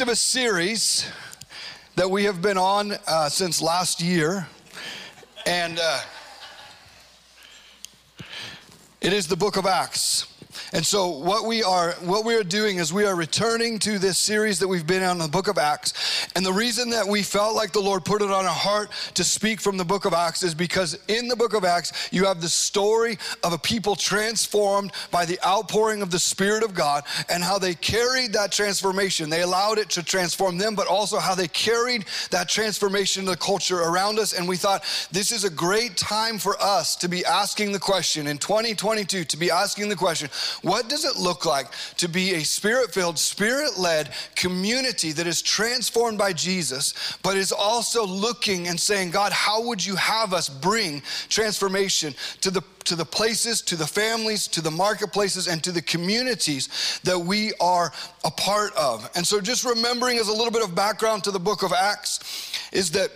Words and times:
of 0.00 0.08
a 0.08 0.16
series 0.16 1.10
that 1.96 2.10
we 2.10 2.24
have 2.24 2.40
been 2.40 2.56
on 2.56 2.92
uh, 3.06 3.28
since 3.28 3.60
last 3.60 4.00
year, 4.00 4.46
and 5.44 5.78
uh, 5.78 6.00
it 9.02 9.12
is 9.12 9.26
the 9.26 9.36
book 9.36 9.58
of 9.58 9.66
Acts. 9.66 10.29
And 10.72 10.84
so 10.86 11.08
what 11.08 11.46
we 11.46 11.62
are 11.62 11.92
what 12.00 12.24
we 12.24 12.34
are 12.36 12.44
doing 12.44 12.78
is 12.78 12.92
we 12.92 13.04
are 13.04 13.16
returning 13.16 13.78
to 13.80 13.98
this 13.98 14.18
series 14.18 14.58
that 14.60 14.68
we've 14.68 14.86
been 14.86 15.02
on 15.02 15.18
the 15.18 15.28
book 15.28 15.48
of 15.48 15.58
Acts. 15.58 16.28
And 16.36 16.44
the 16.46 16.52
reason 16.52 16.90
that 16.90 17.06
we 17.06 17.22
felt 17.22 17.56
like 17.56 17.72
the 17.72 17.80
Lord 17.80 18.04
put 18.04 18.22
it 18.22 18.30
on 18.30 18.44
our 18.44 18.50
heart 18.50 18.90
to 19.14 19.24
speak 19.24 19.60
from 19.60 19.76
the 19.76 19.84
book 19.84 20.04
of 20.04 20.12
Acts 20.12 20.42
is 20.42 20.54
because 20.54 20.98
in 21.08 21.28
the 21.28 21.36
book 21.36 21.54
of 21.54 21.64
Acts 21.64 22.08
you 22.12 22.24
have 22.26 22.40
the 22.40 22.48
story 22.48 23.18
of 23.42 23.52
a 23.52 23.58
people 23.58 23.96
transformed 23.96 24.92
by 25.10 25.24
the 25.24 25.38
outpouring 25.44 26.02
of 26.02 26.10
the 26.10 26.18
spirit 26.18 26.62
of 26.62 26.74
God 26.74 27.04
and 27.28 27.42
how 27.42 27.58
they 27.58 27.74
carried 27.74 28.32
that 28.32 28.52
transformation. 28.52 29.28
They 29.28 29.42
allowed 29.42 29.78
it 29.78 29.90
to 29.90 30.02
transform 30.02 30.58
them, 30.58 30.74
but 30.74 30.86
also 30.86 31.18
how 31.18 31.34
they 31.34 31.48
carried 31.48 32.04
that 32.30 32.48
transformation 32.48 33.24
to 33.24 33.30
the 33.32 33.36
culture 33.36 33.80
around 33.80 34.18
us 34.18 34.32
and 34.32 34.48
we 34.48 34.56
thought 34.56 34.84
this 35.10 35.32
is 35.32 35.44
a 35.44 35.50
great 35.50 35.96
time 35.96 36.38
for 36.38 36.60
us 36.60 36.96
to 36.96 37.08
be 37.08 37.24
asking 37.24 37.72
the 37.72 37.78
question 37.78 38.26
in 38.26 38.38
2022 38.38 39.24
to 39.24 39.36
be 39.36 39.50
asking 39.50 39.88
the 39.88 39.96
question 39.96 40.28
what 40.62 40.88
does 40.88 41.04
it 41.04 41.16
look 41.16 41.46
like 41.46 41.66
to 41.96 42.08
be 42.08 42.34
a 42.34 42.44
spirit 42.44 42.92
filled, 42.92 43.18
spirit 43.18 43.78
led 43.78 44.12
community 44.34 45.12
that 45.12 45.26
is 45.26 45.42
transformed 45.42 46.18
by 46.18 46.32
Jesus, 46.32 47.18
but 47.22 47.36
is 47.36 47.52
also 47.52 48.04
looking 48.04 48.68
and 48.68 48.78
saying, 48.78 49.10
God, 49.10 49.32
how 49.32 49.62
would 49.62 49.84
you 49.84 49.96
have 49.96 50.32
us 50.32 50.48
bring 50.48 51.02
transformation 51.28 52.14
to 52.40 52.50
the 52.50 52.62
to 52.84 52.96
the 52.96 53.04
places, 53.04 53.60
to 53.62 53.76
the 53.76 53.86
families, 53.86 54.48
to 54.48 54.60
the 54.60 54.70
marketplaces, 54.70 55.46
and 55.46 55.62
to 55.62 55.70
the 55.70 55.82
communities 55.82 57.00
that 57.04 57.18
we 57.18 57.52
are 57.60 57.92
a 58.24 58.30
part 58.30 58.74
of. 58.74 59.08
And 59.14 59.26
so, 59.26 59.40
just 59.40 59.64
remembering 59.64 60.18
as 60.18 60.28
a 60.28 60.32
little 60.32 60.50
bit 60.50 60.62
of 60.62 60.74
background 60.74 61.24
to 61.24 61.30
the 61.30 61.38
book 61.38 61.62
of 61.62 61.72
Acts, 61.72 62.50
is 62.72 62.90
that 62.92 63.10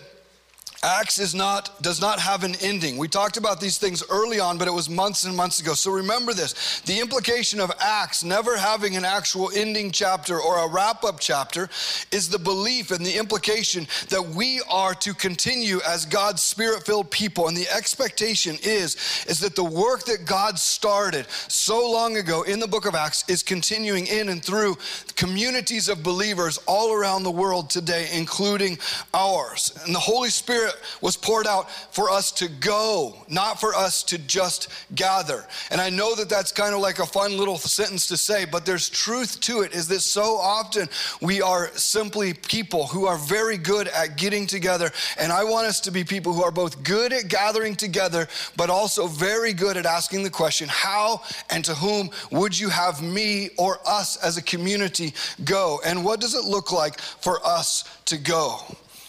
Acts 0.84 1.18
is 1.18 1.34
not, 1.34 1.80
does 1.80 1.98
not 1.98 2.20
have 2.20 2.44
an 2.44 2.54
ending. 2.60 2.98
We 2.98 3.08
talked 3.08 3.38
about 3.38 3.58
these 3.58 3.78
things 3.78 4.02
early 4.10 4.38
on, 4.38 4.58
but 4.58 4.68
it 4.68 4.70
was 4.70 4.90
months 4.90 5.24
and 5.24 5.34
months 5.34 5.58
ago. 5.58 5.72
So 5.72 5.90
remember 5.90 6.34
this 6.34 6.82
the 6.82 7.00
implication 7.00 7.58
of 7.58 7.72
Acts 7.80 8.22
never 8.22 8.54
having 8.58 8.94
an 8.94 9.04
actual 9.04 9.50
ending 9.54 9.90
chapter 9.90 10.38
or 10.38 10.58
a 10.58 10.68
wrap 10.68 11.02
up 11.02 11.20
chapter 11.20 11.70
is 12.12 12.28
the 12.28 12.38
belief 12.38 12.90
and 12.90 13.04
the 13.04 13.16
implication 13.16 13.86
that 14.10 14.22
we 14.22 14.60
are 14.70 14.94
to 14.96 15.14
continue 15.14 15.80
as 15.88 16.04
God's 16.04 16.42
spirit 16.42 16.84
filled 16.84 17.10
people. 17.10 17.48
And 17.48 17.56
the 17.56 17.68
expectation 17.74 18.58
is, 18.62 19.24
is 19.26 19.40
that 19.40 19.56
the 19.56 19.64
work 19.64 20.04
that 20.04 20.26
God 20.26 20.58
started 20.58 21.26
so 21.48 21.90
long 21.90 22.18
ago 22.18 22.42
in 22.42 22.60
the 22.60 22.68
book 22.68 22.84
of 22.84 22.94
Acts 22.94 23.24
is 23.26 23.42
continuing 23.42 24.06
in 24.06 24.28
and 24.28 24.44
through 24.44 24.76
communities 25.16 25.88
of 25.88 26.02
believers 26.02 26.58
all 26.66 26.92
around 26.92 27.22
the 27.22 27.30
world 27.30 27.70
today, 27.70 28.10
including 28.12 28.78
ours. 29.14 29.72
And 29.86 29.94
the 29.94 29.98
Holy 29.98 30.28
Spirit 30.28 30.73
was 31.00 31.16
poured 31.16 31.46
out 31.46 31.70
for 31.70 32.10
us 32.10 32.32
to 32.32 32.48
go, 32.48 33.16
not 33.28 33.60
for 33.60 33.74
us 33.74 34.02
to 34.04 34.18
just 34.18 34.68
gather. 34.94 35.44
And 35.70 35.80
I 35.80 35.90
know 35.90 36.14
that 36.14 36.28
that's 36.28 36.52
kind 36.52 36.74
of 36.74 36.80
like 36.80 36.98
a 36.98 37.06
fun 37.06 37.36
little 37.36 37.58
sentence 37.58 38.06
to 38.08 38.16
say, 38.16 38.44
but 38.44 38.66
there's 38.66 38.88
truth 38.88 39.40
to 39.40 39.62
it 39.62 39.74
is 39.74 39.88
that 39.88 40.00
so 40.00 40.36
often 40.36 40.88
we 41.20 41.42
are 41.42 41.70
simply 41.74 42.34
people 42.34 42.86
who 42.86 43.06
are 43.06 43.18
very 43.18 43.56
good 43.56 43.88
at 43.88 44.16
getting 44.16 44.46
together. 44.46 44.90
And 45.18 45.32
I 45.32 45.44
want 45.44 45.66
us 45.66 45.80
to 45.80 45.90
be 45.90 46.04
people 46.04 46.32
who 46.32 46.42
are 46.42 46.50
both 46.50 46.82
good 46.82 47.12
at 47.12 47.28
gathering 47.28 47.74
together, 47.76 48.28
but 48.56 48.70
also 48.70 49.06
very 49.06 49.52
good 49.52 49.76
at 49.76 49.86
asking 49.86 50.22
the 50.22 50.30
question, 50.30 50.68
how 50.70 51.22
and 51.50 51.64
to 51.64 51.74
whom 51.74 52.10
would 52.30 52.58
you 52.58 52.68
have 52.68 53.02
me 53.02 53.50
or 53.56 53.78
us 53.86 54.16
as 54.16 54.36
a 54.36 54.42
community 54.42 55.14
go? 55.44 55.80
And 55.84 56.04
what 56.04 56.20
does 56.20 56.34
it 56.34 56.44
look 56.44 56.72
like 56.72 56.98
for 56.98 57.44
us 57.46 57.84
to 58.06 58.18
go? 58.18 58.58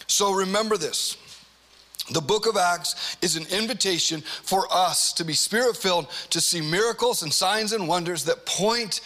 So 0.08 0.34
remember 0.34 0.78
this. 0.78 1.18
The 2.12 2.22
book 2.22 2.46
of 2.46 2.56
Acts 2.56 3.18
is 3.22 3.36
an 3.36 3.48
invitation 3.52 4.22
for 4.22 4.68
us 4.72 5.12
to 5.14 5.24
be 5.24 5.34
spirit 5.34 5.76
filled, 5.76 6.08
to 6.30 6.40
see 6.40 6.62
miracles 6.62 7.24
and 7.24 7.34
signs 7.34 7.74
and 7.74 7.88
wonders 7.88 8.26
that 8.26 8.46
point 8.46 9.02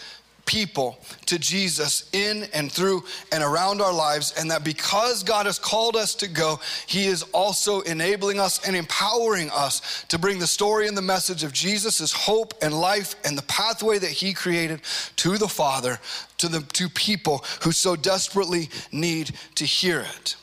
people 0.49 0.97
to 1.27 1.37
Jesus 1.37 2.09
in 2.11 2.47
and 2.53 2.71
through 2.71 3.03
and 3.31 3.43
around 3.43 3.81
our 3.81 3.93
lives, 3.93 4.33
and 4.35 4.49
that 4.49 4.63
because 4.63 5.21
God 5.23 5.45
has 5.45 5.59
called 5.59 5.95
us 5.95 6.15
to 6.15 6.27
go, 6.27 6.59
He 6.87 7.05
is 7.05 7.23
also 7.33 7.81
enabling 7.81 8.39
us 8.39 8.67
and 8.67 8.75
empowering 8.75 9.51
us 9.51 10.03
to 10.09 10.17
bring 10.17 10.39
the 10.39 10.47
story 10.47 10.87
and 10.87 10.97
the 10.97 11.03
message 11.03 11.43
of 11.43 11.53
Jesus' 11.53 12.11
hope 12.11 12.55
and 12.63 12.73
life 12.73 13.15
and 13.23 13.37
the 13.37 13.43
pathway 13.43 13.99
that 13.99 14.09
He 14.09 14.33
created 14.33 14.81
to 15.17 15.37
the 15.37 15.47
Father, 15.47 15.99
to 16.39 16.47
the 16.47 16.61
to 16.73 16.89
people 16.89 17.45
who 17.61 17.71
so 17.71 17.95
desperately 17.95 18.69
need 18.91 19.31
to 19.55 19.65
hear 19.65 19.99
it. 19.99 20.35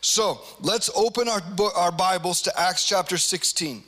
So 0.00 0.40
let's 0.60 0.90
open 0.94 1.28
our, 1.28 1.42
our 1.74 1.90
Bibles 1.90 2.42
to 2.42 2.60
Acts 2.60 2.86
chapter 2.86 3.18
16. 3.18 3.82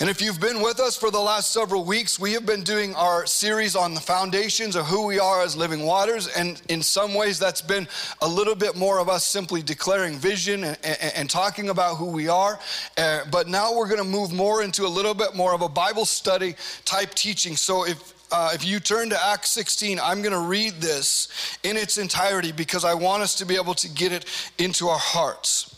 And 0.00 0.08
if 0.08 0.22
you've 0.22 0.40
been 0.40 0.62
with 0.62 0.78
us 0.78 0.96
for 0.96 1.10
the 1.10 1.18
last 1.18 1.52
several 1.52 1.84
weeks, 1.84 2.20
we 2.20 2.32
have 2.34 2.46
been 2.46 2.62
doing 2.62 2.94
our 2.94 3.26
series 3.26 3.74
on 3.74 3.94
the 3.94 4.00
foundations 4.00 4.76
of 4.76 4.86
who 4.86 5.06
we 5.06 5.18
are 5.18 5.42
as 5.42 5.56
living 5.56 5.84
waters. 5.84 6.28
And 6.28 6.62
in 6.68 6.82
some 6.82 7.14
ways, 7.14 7.40
that's 7.40 7.62
been 7.62 7.88
a 8.22 8.28
little 8.28 8.54
bit 8.54 8.76
more 8.76 9.00
of 9.00 9.08
us 9.08 9.26
simply 9.26 9.60
declaring 9.60 10.14
vision 10.14 10.62
and, 10.62 10.78
and, 10.84 11.12
and 11.16 11.30
talking 11.30 11.70
about 11.70 11.96
who 11.96 12.12
we 12.12 12.28
are. 12.28 12.60
Uh, 12.96 13.22
but 13.32 13.48
now 13.48 13.74
we're 13.74 13.88
going 13.88 13.98
to 13.98 14.08
move 14.08 14.32
more 14.32 14.62
into 14.62 14.86
a 14.86 14.88
little 14.88 15.14
bit 15.14 15.34
more 15.34 15.52
of 15.52 15.62
a 15.62 15.68
Bible 15.68 16.04
study 16.04 16.54
type 16.84 17.12
teaching. 17.14 17.56
So 17.56 17.84
if 17.84 18.14
uh, 18.30 18.50
if 18.52 18.64
you 18.64 18.80
turn 18.80 19.10
to 19.10 19.26
Acts 19.26 19.50
16, 19.50 19.98
I'm 20.00 20.22
going 20.22 20.32
to 20.32 20.48
read 20.48 20.74
this 20.74 21.28
in 21.62 21.76
its 21.76 21.98
entirety 21.98 22.52
because 22.52 22.84
I 22.84 22.94
want 22.94 23.22
us 23.22 23.34
to 23.36 23.46
be 23.46 23.56
able 23.56 23.74
to 23.74 23.88
get 23.88 24.12
it 24.12 24.24
into 24.58 24.88
our 24.88 24.98
hearts. 24.98 25.77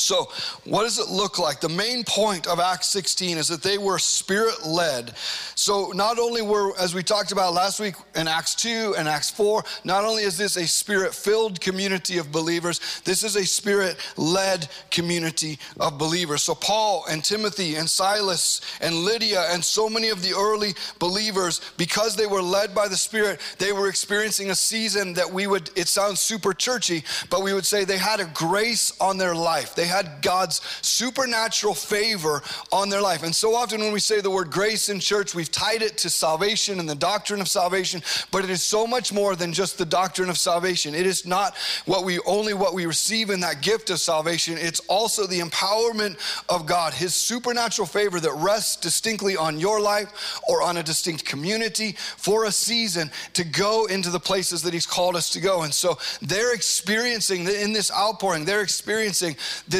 So, 0.00 0.28
what 0.64 0.84
does 0.84 0.98
it 0.98 1.08
look 1.08 1.38
like? 1.38 1.60
The 1.60 1.68
main 1.68 2.04
point 2.04 2.46
of 2.46 2.58
Acts 2.58 2.88
16 2.88 3.38
is 3.38 3.48
that 3.48 3.62
they 3.62 3.78
were 3.78 3.98
spirit 3.98 4.66
led. 4.66 5.16
So, 5.54 5.92
not 5.94 6.18
only 6.18 6.42
were, 6.42 6.76
as 6.78 6.94
we 6.94 7.02
talked 7.02 7.32
about 7.32 7.52
last 7.52 7.80
week 7.80 7.94
in 8.14 8.26
Acts 8.26 8.54
2 8.54 8.94
and 8.96 9.08
Acts 9.08 9.30
4, 9.30 9.62
not 9.84 10.04
only 10.04 10.22
is 10.22 10.38
this 10.38 10.56
a 10.56 10.66
spirit 10.66 11.14
filled 11.14 11.60
community 11.60 12.18
of 12.18 12.32
believers, 12.32 13.02
this 13.04 13.22
is 13.22 13.36
a 13.36 13.44
spirit 13.44 13.96
led 14.16 14.68
community 14.90 15.58
of 15.78 15.98
believers. 15.98 16.42
So, 16.42 16.54
Paul 16.54 17.04
and 17.10 17.22
Timothy 17.22 17.76
and 17.76 17.88
Silas 17.88 18.60
and 18.80 18.94
Lydia 18.94 19.46
and 19.50 19.64
so 19.64 19.88
many 19.88 20.08
of 20.08 20.22
the 20.22 20.32
early 20.34 20.74
believers, 20.98 21.60
because 21.76 22.16
they 22.16 22.26
were 22.26 22.42
led 22.42 22.74
by 22.74 22.88
the 22.88 22.96
Spirit, 22.96 23.40
they 23.58 23.72
were 23.72 23.88
experiencing 23.88 24.50
a 24.50 24.54
season 24.54 25.14
that 25.14 25.30
we 25.30 25.46
would, 25.46 25.70
it 25.76 25.88
sounds 25.88 26.20
super 26.20 26.52
churchy, 26.52 27.04
but 27.28 27.42
we 27.42 27.52
would 27.52 27.66
say 27.66 27.84
they 27.84 27.98
had 27.98 28.20
a 28.20 28.30
grace 28.34 28.92
on 29.00 29.18
their 29.18 29.34
life. 29.34 29.74
They 29.74 29.86
had 29.90 30.22
God's 30.22 30.62
supernatural 30.80 31.74
favor 31.74 32.42
on 32.72 32.88
their 32.88 33.02
life. 33.02 33.22
And 33.22 33.34
so 33.34 33.54
often 33.54 33.80
when 33.80 33.92
we 33.92 34.00
say 34.00 34.20
the 34.20 34.30
word 34.30 34.50
grace 34.50 34.88
in 34.88 35.00
church, 35.00 35.34
we've 35.34 35.50
tied 35.50 35.82
it 35.82 35.98
to 35.98 36.10
salvation 36.10 36.80
and 36.80 36.88
the 36.88 36.94
doctrine 36.94 37.40
of 37.40 37.48
salvation, 37.48 38.02
but 38.30 38.44
it 38.44 38.50
is 38.50 38.62
so 38.62 38.86
much 38.86 39.12
more 39.12 39.36
than 39.36 39.52
just 39.52 39.76
the 39.76 39.84
doctrine 39.84 40.30
of 40.30 40.38
salvation. 40.38 40.94
It 40.94 41.06
is 41.06 41.26
not 41.26 41.56
what 41.84 42.04
we 42.04 42.18
only 42.20 42.54
what 42.54 42.74
we 42.74 42.86
receive 42.86 43.30
in 43.30 43.40
that 43.40 43.62
gift 43.62 43.90
of 43.90 43.98
salvation, 43.98 44.56
it's 44.56 44.80
also 44.88 45.26
the 45.26 45.40
empowerment 45.40 46.16
of 46.48 46.66
God, 46.66 46.94
his 46.94 47.14
supernatural 47.14 47.86
favor 47.86 48.20
that 48.20 48.32
rests 48.32 48.76
distinctly 48.76 49.36
on 49.36 49.58
your 49.58 49.80
life 49.80 50.40
or 50.48 50.62
on 50.62 50.76
a 50.76 50.82
distinct 50.82 51.24
community 51.24 51.92
for 52.16 52.44
a 52.44 52.52
season 52.52 53.10
to 53.34 53.44
go 53.44 53.86
into 53.86 54.10
the 54.10 54.20
places 54.20 54.62
that 54.62 54.72
he's 54.72 54.86
called 54.86 55.16
us 55.16 55.30
to 55.30 55.40
go. 55.40 55.62
And 55.62 55.74
so 55.74 55.98
they're 56.22 56.54
experiencing 56.54 57.46
in 57.48 57.72
this 57.72 57.90
outpouring, 57.92 58.44
they're 58.44 58.62
experiencing 58.62 59.36
this 59.66 59.79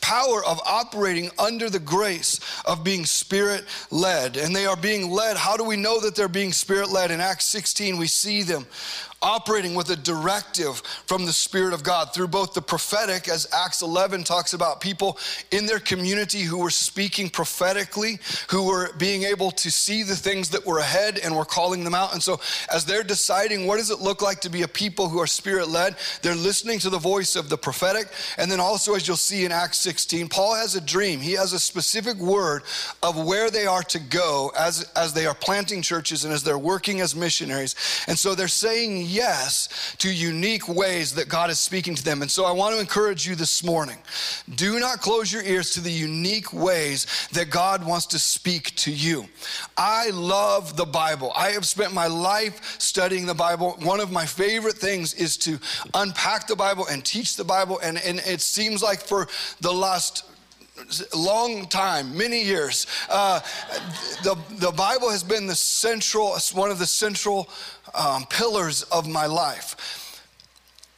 power 0.00 0.44
of 0.44 0.60
operating 0.64 1.30
under 1.38 1.68
the 1.68 1.78
grace 1.78 2.40
of 2.64 2.84
being 2.84 3.04
spirit 3.04 3.64
led. 3.90 4.36
And 4.36 4.54
they 4.54 4.66
are 4.66 4.76
being 4.76 5.10
led. 5.10 5.36
How 5.36 5.56
do 5.56 5.64
we 5.64 5.76
know 5.76 6.00
that 6.00 6.14
they're 6.14 6.28
being 6.28 6.52
spirit 6.52 6.90
led? 6.90 7.10
In 7.10 7.20
Acts 7.20 7.46
16, 7.46 7.98
we 7.98 8.06
see 8.06 8.42
them 8.42 8.66
operating 9.20 9.74
with 9.74 9.90
a 9.90 9.96
directive 9.96 10.78
from 11.06 11.26
the 11.26 11.32
Spirit 11.32 11.74
of 11.74 11.82
God 11.82 12.14
through 12.14 12.28
both 12.28 12.54
the 12.54 12.62
prophetic, 12.62 13.28
as 13.28 13.48
Acts 13.52 13.82
11 13.82 14.24
talks 14.24 14.52
about 14.52 14.80
people 14.80 15.18
in 15.50 15.66
their 15.66 15.80
community 15.80 16.42
who 16.42 16.58
were 16.58 16.70
speaking 16.70 17.28
prophetically, 17.28 18.18
who 18.50 18.66
were 18.66 18.92
being 18.98 19.24
able 19.24 19.50
to 19.52 19.70
see 19.70 20.02
the 20.02 20.14
things 20.14 20.50
that 20.50 20.64
were 20.64 20.78
ahead 20.78 21.18
and 21.18 21.34
were 21.34 21.44
calling 21.44 21.82
them 21.82 21.94
out. 21.94 22.12
And 22.12 22.22
so, 22.22 22.40
as 22.72 22.84
they're 22.84 23.02
deciding 23.02 23.66
what 23.66 23.78
does 23.78 23.90
it 23.90 24.00
look 24.00 24.22
like 24.22 24.40
to 24.40 24.50
be 24.50 24.62
a 24.62 24.68
people 24.68 25.08
who 25.08 25.20
are 25.20 25.26
Spirit 25.26 25.68
led, 25.68 25.96
they're 26.22 26.34
listening 26.34 26.78
to 26.80 26.90
the 26.90 26.98
voice 26.98 27.34
of 27.34 27.48
the 27.48 27.58
prophetic. 27.58 28.08
And 28.36 28.50
then 28.50 28.60
also, 28.60 28.94
as 28.94 29.08
you'll 29.08 29.16
see 29.16 29.44
in 29.44 29.52
Acts 29.52 29.78
16, 29.78 30.28
Paul 30.28 30.54
has 30.54 30.76
a 30.76 30.80
dream. 30.80 31.20
He 31.20 31.32
has 31.32 31.52
a 31.52 31.58
specific 31.58 32.16
word 32.18 32.62
of 33.02 33.16
where 33.24 33.50
they 33.50 33.66
are 33.66 33.82
to 33.84 33.98
go 33.98 34.52
as, 34.56 34.90
as 34.94 35.12
they 35.12 35.26
are 35.26 35.34
planting 35.34 35.82
churches 35.82 36.24
and 36.24 36.32
as 36.32 36.44
they're 36.44 36.58
working 36.58 37.00
as 37.00 37.16
missionaries. 37.16 37.74
And 38.06 38.18
so 38.18 38.34
they're 38.34 38.48
saying 38.48 39.07
yes 39.08 39.96
to 39.98 40.12
unique 40.12 40.68
ways 40.68 41.14
that 41.14 41.28
God 41.28 41.50
is 41.50 41.58
speaking 41.58 41.94
to 41.94 42.04
them. 42.04 42.22
And 42.22 42.30
so 42.30 42.44
I 42.44 42.52
want 42.52 42.74
to 42.74 42.80
encourage 42.80 43.26
you 43.26 43.34
this 43.34 43.64
morning 43.64 43.98
do 44.54 44.78
not 44.78 45.00
close 45.00 45.32
your 45.32 45.42
ears 45.42 45.70
to 45.72 45.80
the 45.80 45.90
unique 45.90 46.52
ways 46.52 47.06
that 47.32 47.50
God 47.50 47.86
wants 47.86 48.06
to 48.06 48.18
speak 48.18 48.74
to 48.76 48.92
you. 48.92 49.26
I 49.76 50.10
love 50.10 50.76
the 50.76 50.84
Bible. 50.84 51.32
I 51.36 51.50
have 51.50 51.66
spent 51.66 51.92
my 51.92 52.06
life 52.06 52.80
studying 52.80 53.26
the 53.26 53.34
Bible. 53.34 53.76
One 53.82 54.00
of 54.00 54.10
my 54.10 54.26
favorite 54.26 54.76
things 54.76 55.14
is 55.14 55.36
to 55.38 55.58
unpack 55.94 56.46
the 56.46 56.56
Bible 56.56 56.86
and 56.90 57.04
teach 57.04 57.36
the 57.36 57.44
Bible. 57.44 57.78
And, 57.82 57.98
and 57.98 58.18
it 58.20 58.40
seems 58.40 58.82
like 58.82 59.00
for 59.00 59.28
the 59.60 59.72
last 59.72 60.24
long 61.14 61.66
time, 61.66 62.16
many 62.16 62.42
years. 62.42 62.86
Uh, 63.08 63.40
the, 64.22 64.36
the 64.56 64.72
Bible 64.72 65.10
has 65.10 65.22
been 65.22 65.46
the 65.46 65.54
central, 65.54 66.36
one 66.52 66.70
of 66.70 66.78
the 66.78 66.86
central 66.86 67.48
um, 67.94 68.24
pillars 68.26 68.82
of 68.84 69.08
my 69.08 69.26
life. 69.26 70.07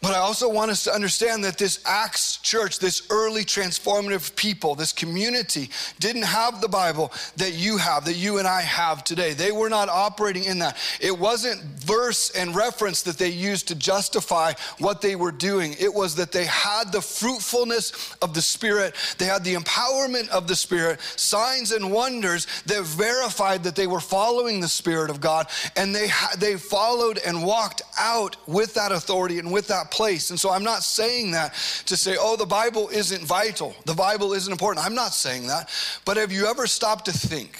But 0.02 0.14
I 0.14 0.18
also 0.18 0.48
want 0.48 0.70
us 0.70 0.84
to 0.84 0.94
understand 0.94 1.44
that 1.44 1.58
this 1.58 1.78
Acts 1.84 2.38
church, 2.38 2.78
this 2.78 3.06
early 3.10 3.44
transformative 3.44 4.34
people, 4.34 4.74
this 4.74 4.92
community, 4.92 5.68
didn't 5.98 6.22
have 6.22 6.62
the 6.62 6.68
Bible 6.68 7.12
that 7.36 7.52
you 7.52 7.76
have, 7.76 8.06
that 8.06 8.14
you 8.14 8.38
and 8.38 8.48
I 8.48 8.62
have 8.62 9.04
today. 9.04 9.34
They 9.34 9.52
were 9.52 9.68
not 9.68 9.90
operating 9.90 10.44
in 10.44 10.60
that. 10.60 10.78
It 11.00 11.18
wasn't 11.18 11.62
verse 11.62 12.30
and 12.30 12.56
reference 12.56 13.02
that 13.02 13.18
they 13.18 13.28
used 13.28 13.68
to 13.68 13.74
justify 13.74 14.54
what 14.78 15.02
they 15.02 15.16
were 15.16 15.32
doing. 15.32 15.76
It 15.78 15.92
was 15.92 16.14
that 16.14 16.32
they 16.32 16.46
had 16.46 16.92
the 16.92 17.02
fruitfulness 17.02 18.16
of 18.22 18.32
the 18.32 18.40
Spirit, 18.40 18.94
they 19.18 19.26
had 19.26 19.44
the 19.44 19.54
empowerment 19.54 20.30
of 20.30 20.48
the 20.48 20.56
Spirit, 20.56 21.00
signs 21.16 21.72
and 21.72 21.92
wonders 21.92 22.46
that 22.64 22.84
verified 22.84 23.64
that 23.64 23.76
they 23.76 23.86
were 23.86 24.00
following 24.00 24.60
the 24.60 24.68
Spirit 24.68 25.10
of 25.10 25.20
God, 25.20 25.46
and 25.76 25.94
they, 25.94 26.08
they 26.38 26.56
followed 26.56 27.18
and 27.18 27.44
walked 27.44 27.82
out 27.98 28.36
with 28.48 28.72
that 28.74 28.92
authority 28.92 29.38
and 29.38 29.52
with 29.52 29.68
that 29.68 29.89
place. 29.90 30.30
And 30.30 30.38
so 30.38 30.50
I'm 30.50 30.64
not 30.64 30.82
saying 30.82 31.32
that 31.32 31.54
to 31.86 31.96
say, 31.96 32.16
oh, 32.18 32.36
the 32.36 32.46
Bible 32.46 32.88
isn't 32.88 33.24
vital, 33.24 33.74
the 33.86 33.94
Bible 33.94 34.32
isn't 34.32 34.50
important. 34.50 34.84
I'm 34.84 34.94
not 34.94 35.12
saying 35.12 35.46
that. 35.48 35.70
But 36.04 36.16
have 36.16 36.32
you 36.32 36.46
ever 36.46 36.66
stopped 36.66 37.06
to 37.06 37.12
think 37.12 37.58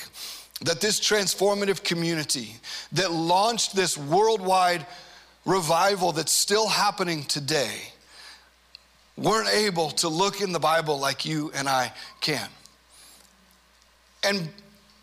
that 0.63 0.81
this 0.81 1.01
transformative 1.01 1.83
community 1.83 2.57
that 2.93 3.11
launched 3.11 3.75
this 3.75 3.97
worldwide 3.97 4.87
revival 5.47 6.13
that's 6.13 6.33
still 6.33 6.69
happening 6.69 7.25
today 7.25 7.75
weren't 9.17 9.49
able 9.49 9.91
to 9.91 10.09
look 10.09 10.41
in 10.41 10.53
the 10.53 10.59
Bible 10.59 10.99
like 10.99 11.25
you 11.25 11.51
and 11.55 11.69
I 11.69 11.93
can? 12.21 12.49
And 14.23 14.49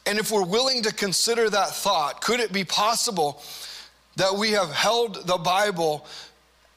and 0.07 0.18
if 0.18 0.31
we're 0.31 0.45
willing 0.45 0.83
to 0.83 0.94
consider 0.94 1.50
that 1.50 1.71
thought, 1.71 2.21
could 2.21 2.39
it 2.39 2.53
be 2.53 2.63
possible 2.63 3.41
that 4.15 4.33
we 4.33 4.51
have 4.51 4.71
held 4.71 5.27
the 5.27 5.38
Bible 5.38 6.06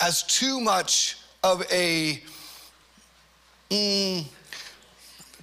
as 0.01 0.23
too 0.23 0.61
much 0.61 1.19
of 1.43 1.63
a 1.71 2.23
mm, 3.71 4.25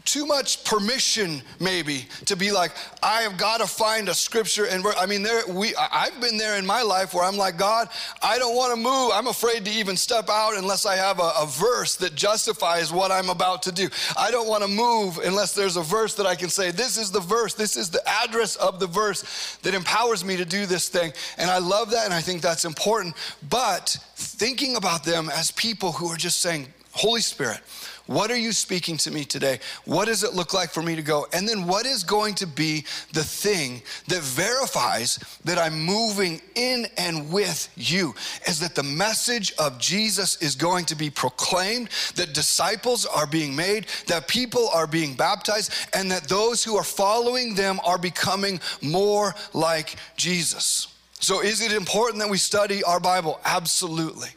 too 0.07 0.25
much 0.25 0.63
permission 0.63 1.41
maybe 1.59 2.07
to 2.25 2.37
be 2.37 2.49
like 2.49 2.71
i 3.03 3.21
have 3.21 3.37
got 3.37 3.59
to 3.59 3.67
find 3.67 4.07
a 4.07 4.13
scripture 4.13 4.65
and 4.65 4.85
i 4.97 5.05
mean 5.05 5.21
there 5.21 5.45
we 5.49 5.75
i've 5.75 6.19
been 6.21 6.37
there 6.37 6.57
in 6.57 6.65
my 6.65 6.81
life 6.81 7.13
where 7.13 7.25
i'm 7.25 7.35
like 7.35 7.57
god 7.57 7.89
i 8.23 8.39
don't 8.39 8.55
want 8.55 8.73
to 8.73 8.77
move. 8.77 9.11
I'm 9.13 9.27
afraid 9.27 9.65
to 9.65 9.71
even 9.71 9.97
step 9.97 10.29
out 10.29 10.55
unless 10.55 10.85
i 10.85 10.95
have 10.95 11.19
a, 11.19 11.31
a 11.39 11.45
verse 11.45 11.97
that 11.97 12.15
justifies 12.15 12.91
what 12.93 13.11
i'm 13.11 13.29
about 13.29 13.63
to 13.63 13.71
do. 13.71 13.89
I 14.17 14.31
don't 14.31 14.47
want 14.47 14.63
to 14.63 14.69
move 14.69 15.19
unless 15.19 15.53
there's 15.53 15.75
a 15.75 15.81
verse 15.81 16.15
that 16.15 16.25
i 16.25 16.35
can 16.35 16.49
say 16.49 16.71
this 16.71 16.97
is 16.97 17.11
the 17.11 17.19
verse 17.19 17.53
this 17.53 17.75
is 17.75 17.89
the 17.89 18.01
address 18.07 18.55
of 18.55 18.79
the 18.79 18.87
verse 18.87 19.57
that 19.63 19.73
empowers 19.73 20.23
me 20.23 20.37
to 20.37 20.45
do 20.45 20.65
this 20.65 20.87
thing. 20.87 21.11
And 21.37 21.51
i 21.51 21.57
love 21.57 21.91
that 21.91 22.05
and 22.05 22.13
i 22.13 22.21
think 22.21 22.41
that's 22.41 22.65
important. 22.65 23.15
But 23.49 23.97
thinking 24.15 24.77
about 24.77 25.03
them 25.03 25.29
as 25.29 25.51
people 25.51 25.91
who 25.91 26.07
are 26.07 26.17
just 26.17 26.39
saying 26.39 26.67
holy 26.91 27.21
spirit 27.21 27.59
what 28.07 28.31
are 28.31 28.37
you 28.37 28.51
speaking 28.51 28.97
to 28.97 29.11
me 29.11 29.25
today? 29.25 29.59
What 29.85 30.05
does 30.05 30.23
it 30.23 30.33
look 30.33 30.53
like 30.53 30.71
for 30.71 30.81
me 30.81 30.95
to 30.95 31.01
go? 31.01 31.27
And 31.33 31.47
then 31.47 31.67
what 31.67 31.85
is 31.85 32.03
going 32.03 32.35
to 32.35 32.47
be 32.47 32.85
the 33.13 33.23
thing 33.23 33.81
that 34.07 34.21
verifies 34.21 35.19
that 35.45 35.57
I'm 35.57 35.79
moving 35.79 36.41
in 36.55 36.87
and 36.97 37.31
with 37.31 37.69
you? 37.75 38.15
Is 38.47 38.59
that 38.61 38.75
the 38.75 38.83
message 38.83 39.53
of 39.59 39.77
Jesus 39.77 40.41
is 40.41 40.55
going 40.55 40.85
to 40.85 40.95
be 40.95 41.09
proclaimed, 41.09 41.89
that 42.15 42.33
disciples 42.33 43.05
are 43.05 43.27
being 43.27 43.55
made, 43.55 43.87
that 44.07 44.27
people 44.27 44.69
are 44.69 44.87
being 44.87 45.13
baptized, 45.13 45.73
and 45.93 46.09
that 46.11 46.27
those 46.29 46.63
who 46.63 46.77
are 46.77 46.83
following 46.83 47.55
them 47.55 47.79
are 47.83 47.97
becoming 47.97 48.59
more 48.81 49.35
like 49.53 49.95
Jesus. 50.15 50.87
So, 51.19 51.41
is 51.41 51.61
it 51.61 51.71
important 51.71 52.21
that 52.21 52.29
we 52.29 52.37
study 52.37 52.83
our 52.83 52.99
Bible? 52.99 53.39
Absolutely. 53.43 54.29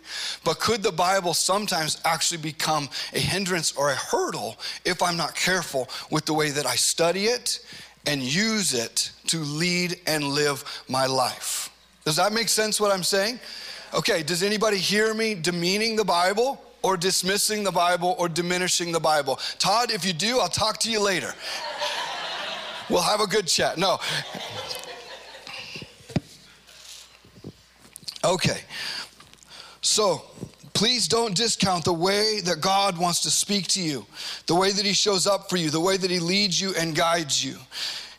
But 0.45 0.61
could 0.61 0.83
the 0.83 0.93
Bible 0.93 1.35
sometimes 1.35 2.01
actually 2.07 2.41
become 2.41 2.89
a 3.13 3.19
hindrance 3.19 3.73
or 3.77 3.91
a 3.91 3.97
hurdle 3.97 4.57
if 4.87 5.03
I'm 5.03 5.17
not 5.17 5.35
careful 5.35 5.89
with 6.11 6.25
the 6.25 6.33
way 6.33 6.51
that 6.51 6.65
I 6.65 6.77
study 6.77 7.27
it 7.27 7.61
and 8.07 8.23
use 8.23 8.73
it 8.73 9.11
to 9.27 9.39
lead 9.41 10.01
and 10.07 10.25
live 10.25 10.65
my 10.89 11.05
life? 11.05 11.71
Does 12.07 12.17
that 12.17 12.33
make 12.33 12.49
sense 12.49 12.81
what 12.81 12.91
I'm 12.91 13.03
saying? 13.03 13.39
Okay, 13.93 14.23
does 14.23 14.43
anybody 14.43 14.79
hear 14.79 15.13
me 15.13 15.35
demeaning 15.35 15.97
the 15.97 16.05
Bible 16.05 16.63
or 16.83 16.97
dismissing 16.97 17.63
the 17.63 17.73
Bible 17.73 18.15
or 18.19 18.27
diminishing 18.27 18.91
the 18.91 19.01
Bible? 19.01 19.39
Todd, 19.59 19.91
if 19.91 20.07
you 20.07 20.15
do, 20.15 20.39
I'll 20.39 20.49
talk 20.49 20.79
to 20.79 20.91
you 20.91 21.01
later. 21.01 21.35
we'll 22.89 23.03
have 23.03 23.21
a 23.21 23.27
good 23.27 23.47
chat. 23.47 23.77
No. 23.77 23.99
Okay. 28.25 28.61
So, 29.83 30.23
please 30.75 31.09
don't 31.09 31.35
discount 31.35 31.85
the 31.85 31.93
way 31.93 32.41
that 32.45 32.61
God 32.61 32.99
wants 32.99 33.21
to 33.21 33.31
speak 33.31 33.67
to 33.69 33.83
you, 33.83 34.07
the 34.47 34.55
way 34.55 34.73
that 34.73 34.85
He 34.85 34.93
shows 34.93 35.27
up 35.27 35.49
for 35.49 35.57
you, 35.57 35.71
the 35.71 35.81
way 35.81 35.97
that 35.97 36.11
He 36.11 36.19
leads 36.19 36.61
you 36.61 36.75
and 36.79 36.95
guides 36.95 37.45
you. 37.45 37.57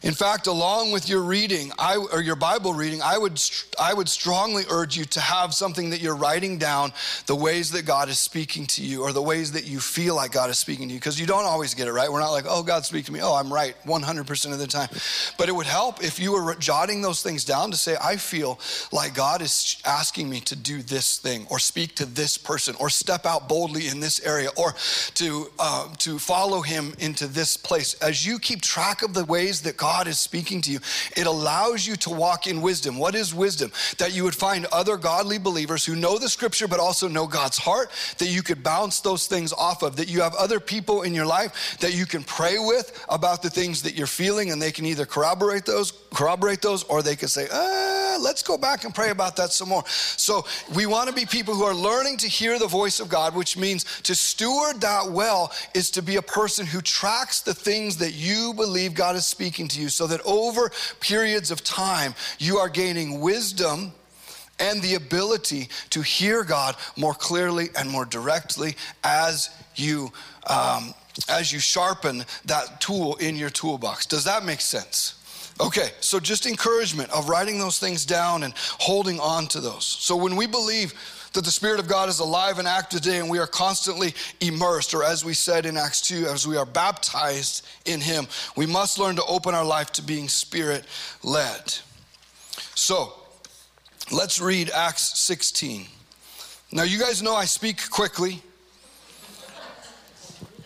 In 0.03 0.13
fact, 0.13 0.47
along 0.47 0.91
with 0.91 1.07
your 1.07 1.21
reading, 1.21 1.71
I, 1.77 1.95
or 1.95 2.21
your 2.21 2.35
Bible 2.35 2.73
reading, 2.73 3.03
I 3.03 3.19
would, 3.19 3.39
I 3.79 3.93
would 3.93 4.09
strongly 4.09 4.63
urge 4.67 4.97
you 4.97 5.05
to 5.05 5.19
have 5.19 5.53
something 5.53 5.91
that 5.91 6.01
you're 6.01 6.15
writing 6.15 6.57
down 6.57 6.91
the 7.27 7.35
ways 7.35 7.69
that 7.71 7.85
God 7.85 8.09
is 8.09 8.17
speaking 8.17 8.65
to 8.67 8.83
you 8.83 9.03
or 9.03 9.13
the 9.13 9.21
ways 9.21 9.51
that 9.51 9.65
you 9.65 9.79
feel 9.79 10.15
like 10.15 10.31
God 10.31 10.49
is 10.49 10.57
speaking 10.57 10.87
to 10.87 10.93
you, 10.95 10.99
because 10.99 11.19
you 11.19 11.27
don't 11.27 11.45
always 11.45 11.75
get 11.75 11.87
it 11.87 11.91
right. 11.91 12.11
We're 12.11 12.19
not 12.19 12.31
like, 12.31 12.45
oh, 12.47 12.63
God 12.63 12.83
speaking 12.83 13.05
to 13.05 13.11
me. 13.13 13.19
Oh, 13.21 13.35
I'm 13.35 13.53
right 13.53 13.75
100% 13.85 14.51
of 14.51 14.57
the 14.57 14.65
time. 14.65 14.89
But 15.37 15.49
it 15.49 15.51
would 15.51 15.67
help 15.67 16.03
if 16.03 16.19
you 16.19 16.31
were 16.31 16.55
jotting 16.55 17.03
those 17.03 17.21
things 17.21 17.45
down 17.45 17.69
to 17.69 17.77
say, 17.77 17.95
I 18.03 18.15
feel 18.15 18.59
like 18.91 19.13
God 19.13 19.43
is 19.43 19.77
asking 19.85 20.31
me 20.31 20.39
to 20.41 20.55
do 20.55 20.81
this 20.81 21.19
thing 21.19 21.45
or 21.51 21.59
speak 21.59 21.93
to 21.97 22.05
this 22.05 22.39
person 22.39 22.75
or 22.79 22.89
step 22.89 23.27
out 23.27 23.47
boldly 23.47 23.87
in 23.87 23.99
this 23.99 24.19
area 24.25 24.49
or 24.57 24.73
to, 25.13 25.51
uh, 25.59 25.93
to 25.99 26.17
follow 26.17 26.61
him 26.61 26.95
into 26.97 27.27
this 27.27 27.55
place. 27.55 27.93
As 28.01 28.25
you 28.25 28.39
keep 28.39 28.61
track 28.61 29.03
of 29.03 29.13
the 29.13 29.25
ways 29.25 29.61
that 29.61 29.77
God 29.77 29.90
God 29.91 30.07
is 30.07 30.19
speaking 30.19 30.61
to 30.61 30.71
you. 30.71 30.79
It 31.17 31.27
allows 31.27 31.85
you 31.85 31.97
to 31.97 32.09
walk 32.09 32.47
in 32.47 32.61
wisdom. 32.61 32.97
What 32.97 33.13
is 33.13 33.35
wisdom? 33.35 33.73
That 33.97 34.13
you 34.13 34.23
would 34.23 34.33
find 34.33 34.65
other 34.71 34.95
godly 34.95 35.37
believers 35.37 35.83
who 35.83 35.97
know 35.97 36.17
the 36.17 36.29
scripture 36.29 36.65
but 36.65 36.79
also 36.79 37.09
know 37.09 37.27
God's 37.27 37.57
heart, 37.57 37.91
that 38.19 38.27
you 38.27 38.41
could 38.41 38.63
bounce 38.63 39.01
those 39.01 39.27
things 39.27 39.51
off 39.51 39.83
of, 39.83 39.97
that 39.97 40.07
you 40.07 40.21
have 40.21 40.33
other 40.35 40.61
people 40.61 41.01
in 41.01 41.13
your 41.13 41.25
life 41.25 41.77
that 41.81 41.93
you 41.93 42.05
can 42.05 42.23
pray 42.23 42.57
with 42.57 43.05
about 43.09 43.41
the 43.41 43.49
things 43.49 43.81
that 43.81 43.95
you're 43.95 44.07
feeling 44.07 44.51
and 44.51 44.61
they 44.61 44.71
can 44.71 44.85
either 44.85 45.05
corroborate 45.05 45.65
those, 45.65 45.91
corroborate 46.13 46.61
those, 46.61 46.83
or 46.83 47.01
they 47.01 47.17
can 47.17 47.27
say, 47.27 47.47
ah, 47.51 47.90
let's 48.21 48.43
go 48.43 48.57
back 48.57 48.83
and 48.83 48.93
pray 48.93 49.09
about 49.09 49.35
that 49.37 49.51
some 49.51 49.69
more. 49.69 49.83
So 49.87 50.45
we 50.75 50.85
want 50.85 51.09
to 51.09 51.15
be 51.15 51.25
people 51.25 51.53
who 51.53 51.63
are 51.63 51.73
learning 51.73 52.17
to 52.17 52.27
hear 52.27 52.59
the 52.59 52.67
voice 52.67 52.99
of 52.99 53.09
God, 53.09 53.35
which 53.35 53.57
means 53.57 53.83
to 54.01 54.15
steward 54.15 54.81
that 54.81 55.11
well 55.11 55.51
is 55.73 55.91
to 55.91 56.01
be 56.01 56.17
a 56.17 56.21
person 56.21 56.65
who 56.65 56.81
tracks 56.81 57.41
the 57.41 57.53
things 57.53 57.97
that 57.97 58.13
you 58.13 58.53
believe 58.55 58.93
God 58.93 59.15
is 59.15 59.25
speaking 59.25 59.67
to 59.69 59.81
you 59.81 59.89
so 59.89 60.07
that 60.07 60.21
over 60.25 60.71
periods 60.99 61.51
of 61.51 61.63
time, 61.63 62.13
you 62.39 62.57
are 62.57 62.69
gaining 62.69 63.19
wisdom 63.19 63.93
and 64.59 64.81
the 64.81 64.95
ability 64.95 65.69
to 65.89 66.01
hear 66.01 66.43
God 66.43 66.75
more 66.95 67.13
clearly 67.13 67.69
and 67.75 67.89
more 67.89 68.05
directly 68.05 68.75
as 69.03 69.49
you 69.75 70.11
um, 70.47 70.93
as 71.27 71.51
you 71.51 71.59
sharpen 71.59 72.23
that 72.45 72.79
tool 72.79 73.15
in 73.17 73.35
your 73.35 73.49
toolbox. 73.49 74.05
Does 74.05 74.23
that 74.23 74.45
make 74.45 74.61
sense? 74.61 75.20
Okay, 75.61 75.91
so 75.99 76.19
just 76.19 76.47
encouragement 76.47 77.11
of 77.11 77.29
writing 77.29 77.59
those 77.59 77.77
things 77.77 78.03
down 78.03 78.41
and 78.43 78.53
holding 78.57 79.19
on 79.19 79.45
to 79.49 79.59
those. 79.61 79.85
So 79.85 80.15
when 80.15 80.35
we 80.35 80.47
believe 80.47 80.93
that 81.33 81.45
the 81.45 81.51
Spirit 81.51 81.79
of 81.79 81.87
God 81.87 82.09
is 82.09 82.19
alive 82.19 82.59
and 82.59 82.67
active 82.67 83.01
today, 83.01 83.19
and 83.19 83.29
we 83.29 83.39
are 83.39 83.47
constantly 83.47 84.13
immersed, 84.41 84.93
or 84.93 85.03
as 85.03 85.23
we 85.23 85.33
said 85.33 85.65
in 85.65 85.77
Acts 85.77 86.01
2, 86.01 86.25
as 86.25 86.45
we 86.47 86.57
are 86.57 86.65
baptized 86.65 87.65
in 87.85 88.01
Him. 88.01 88.27
We 88.55 88.65
must 88.65 88.99
learn 88.99 89.15
to 89.15 89.23
open 89.25 89.55
our 89.55 89.63
life 89.63 89.91
to 89.93 90.01
being 90.01 90.27
Spirit 90.27 90.83
led. 91.23 91.73
So, 92.75 93.13
let's 94.11 94.41
read 94.41 94.71
Acts 94.71 95.19
16. 95.19 95.85
Now, 96.73 96.83
you 96.83 96.99
guys 96.99 97.21
know 97.21 97.35
I 97.35 97.45
speak 97.45 97.89
quickly. 97.89 98.41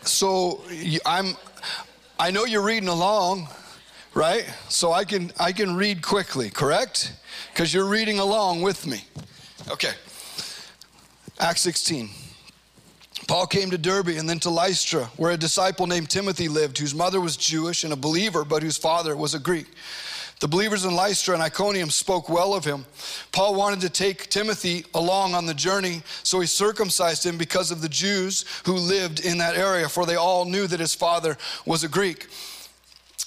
So, 0.02 0.64
I'm, 1.06 1.36
I 2.18 2.32
know 2.32 2.46
you're 2.46 2.64
reading 2.64 2.90
along, 2.90 3.50
right? 4.16 4.46
So 4.70 4.92
I 4.92 5.04
can, 5.04 5.32
I 5.40 5.52
can 5.52 5.76
read 5.76 6.02
quickly, 6.02 6.50
correct? 6.50 7.14
Because 7.54 7.74
you're 7.74 7.88
reading 7.88 8.18
along 8.18 8.64
with 8.64 8.88
me. 8.88 9.04
Okay. 9.70 9.92
Acts 11.40 11.62
16. 11.62 12.10
Paul 13.28 13.46
came 13.48 13.70
to 13.72 13.78
Derbe 13.78 14.10
and 14.10 14.30
then 14.30 14.40
to 14.40 14.50
Lystra, 14.50 15.06
where 15.18 15.32
a 15.32 15.38
disciple 15.38 15.88
named 15.88 16.10
Timothy 16.10 16.48
lived, 16.48 16.78
whose 16.78 16.96
mother 16.96 17.20
was 17.20 17.36
Jewish 17.36 17.84
and 17.84 17.92
a 17.92 17.96
believer, 17.96 18.46
but 18.46 18.64
whose 18.64 18.78
father 18.78 19.16
was 19.16 19.34
a 19.34 19.40
Greek. 19.40 19.68
The 20.42 20.48
believers 20.48 20.86
in 20.86 20.96
Lystra 20.96 21.34
and 21.34 21.42
Iconium 21.42 21.90
spoke 21.90 22.30
well 22.30 22.54
of 22.54 22.66
him. 22.66 22.86
Paul 23.32 23.56
wanted 23.56 23.82
to 23.82 23.90
take 23.90 24.30
Timothy 24.30 24.86
along 24.94 25.34
on 25.34 25.46
the 25.46 25.54
journey, 25.54 26.04
so 26.24 26.40
he 26.40 26.48
circumcised 26.48 27.26
him 27.26 27.38
because 27.38 27.72
of 27.72 27.82
the 27.82 27.90
Jews 27.90 28.46
who 28.66 28.74
lived 28.74 29.26
in 29.26 29.38
that 29.40 29.56
area, 29.56 29.90
for 29.90 30.06
they 30.06 30.18
all 30.18 30.46
knew 30.46 30.68
that 30.68 30.80
his 30.80 30.94
father 30.94 31.38
was 31.66 31.84
a 31.84 31.90
Greek. 31.90 32.28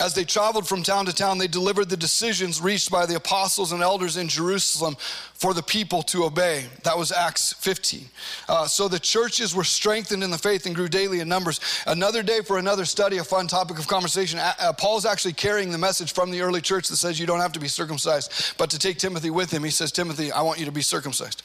As 0.00 0.14
they 0.14 0.22
traveled 0.22 0.68
from 0.68 0.84
town 0.84 1.06
to 1.06 1.12
town, 1.12 1.38
they 1.38 1.48
delivered 1.48 1.88
the 1.88 1.96
decisions 1.96 2.60
reached 2.60 2.88
by 2.88 3.04
the 3.04 3.16
apostles 3.16 3.72
and 3.72 3.82
elders 3.82 4.16
in 4.16 4.28
Jerusalem 4.28 4.94
for 5.34 5.52
the 5.52 5.62
people 5.62 6.02
to 6.04 6.22
obey. 6.22 6.66
That 6.84 6.96
was 6.96 7.10
Acts 7.10 7.52
15. 7.54 8.08
Uh, 8.48 8.66
so 8.68 8.86
the 8.86 9.00
churches 9.00 9.56
were 9.56 9.64
strengthened 9.64 10.22
in 10.22 10.30
the 10.30 10.38
faith 10.38 10.66
and 10.66 10.74
grew 10.74 10.86
daily 10.86 11.18
in 11.18 11.28
numbers. 11.28 11.58
Another 11.84 12.22
day 12.22 12.42
for 12.42 12.58
another 12.58 12.84
study, 12.84 13.16
a 13.16 13.24
fun 13.24 13.48
topic 13.48 13.80
of 13.80 13.88
conversation. 13.88 14.38
Uh, 14.38 14.72
Paul's 14.74 15.04
actually 15.04 15.32
carrying 15.32 15.72
the 15.72 15.78
message 15.78 16.12
from 16.12 16.30
the 16.30 16.42
early 16.42 16.60
church 16.60 16.86
that 16.88 16.96
says 16.96 17.18
you 17.18 17.26
don't 17.26 17.40
have 17.40 17.52
to 17.54 17.60
be 17.60 17.68
circumcised, 17.68 18.54
but 18.56 18.70
to 18.70 18.78
take 18.78 18.98
Timothy 18.98 19.30
with 19.30 19.50
him, 19.50 19.64
he 19.64 19.70
says, 19.70 19.90
Timothy, 19.90 20.30
I 20.30 20.42
want 20.42 20.60
you 20.60 20.64
to 20.66 20.72
be 20.72 20.82
circumcised. 20.82 21.42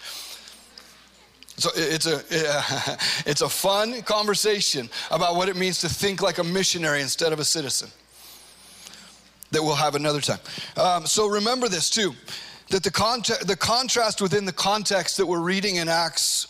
So 1.57 1.71
it's 1.75 2.05
a 2.05 2.21
it's 3.29 3.41
a 3.41 3.49
fun 3.49 4.01
conversation 4.03 4.89
about 5.09 5.35
what 5.35 5.49
it 5.49 5.55
means 5.55 5.79
to 5.81 5.89
think 5.89 6.21
like 6.21 6.37
a 6.37 6.43
missionary 6.43 7.01
instead 7.01 7.31
of 7.31 7.39
a 7.39 7.45
citizen 7.45 7.89
that 9.53 9.63
we'll 9.63 9.75
have 9.75 9.95
another 9.95 10.21
time. 10.21 10.39
Um, 10.77 11.05
so 11.05 11.27
remember 11.27 11.69
this 11.69 11.89
too 11.89 12.13
that 12.69 12.83
the, 12.83 12.91
context, 12.91 13.47
the 13.47 13.55
contrast 13.55 14.21
within 14.21 14.45
the 14.45 14.53
context 14.53 15.17
that 15.17 15.25
we're 15.25 15.41
reading 15.41 15.77
in 15.77 15.87
Acts 15.87 16.47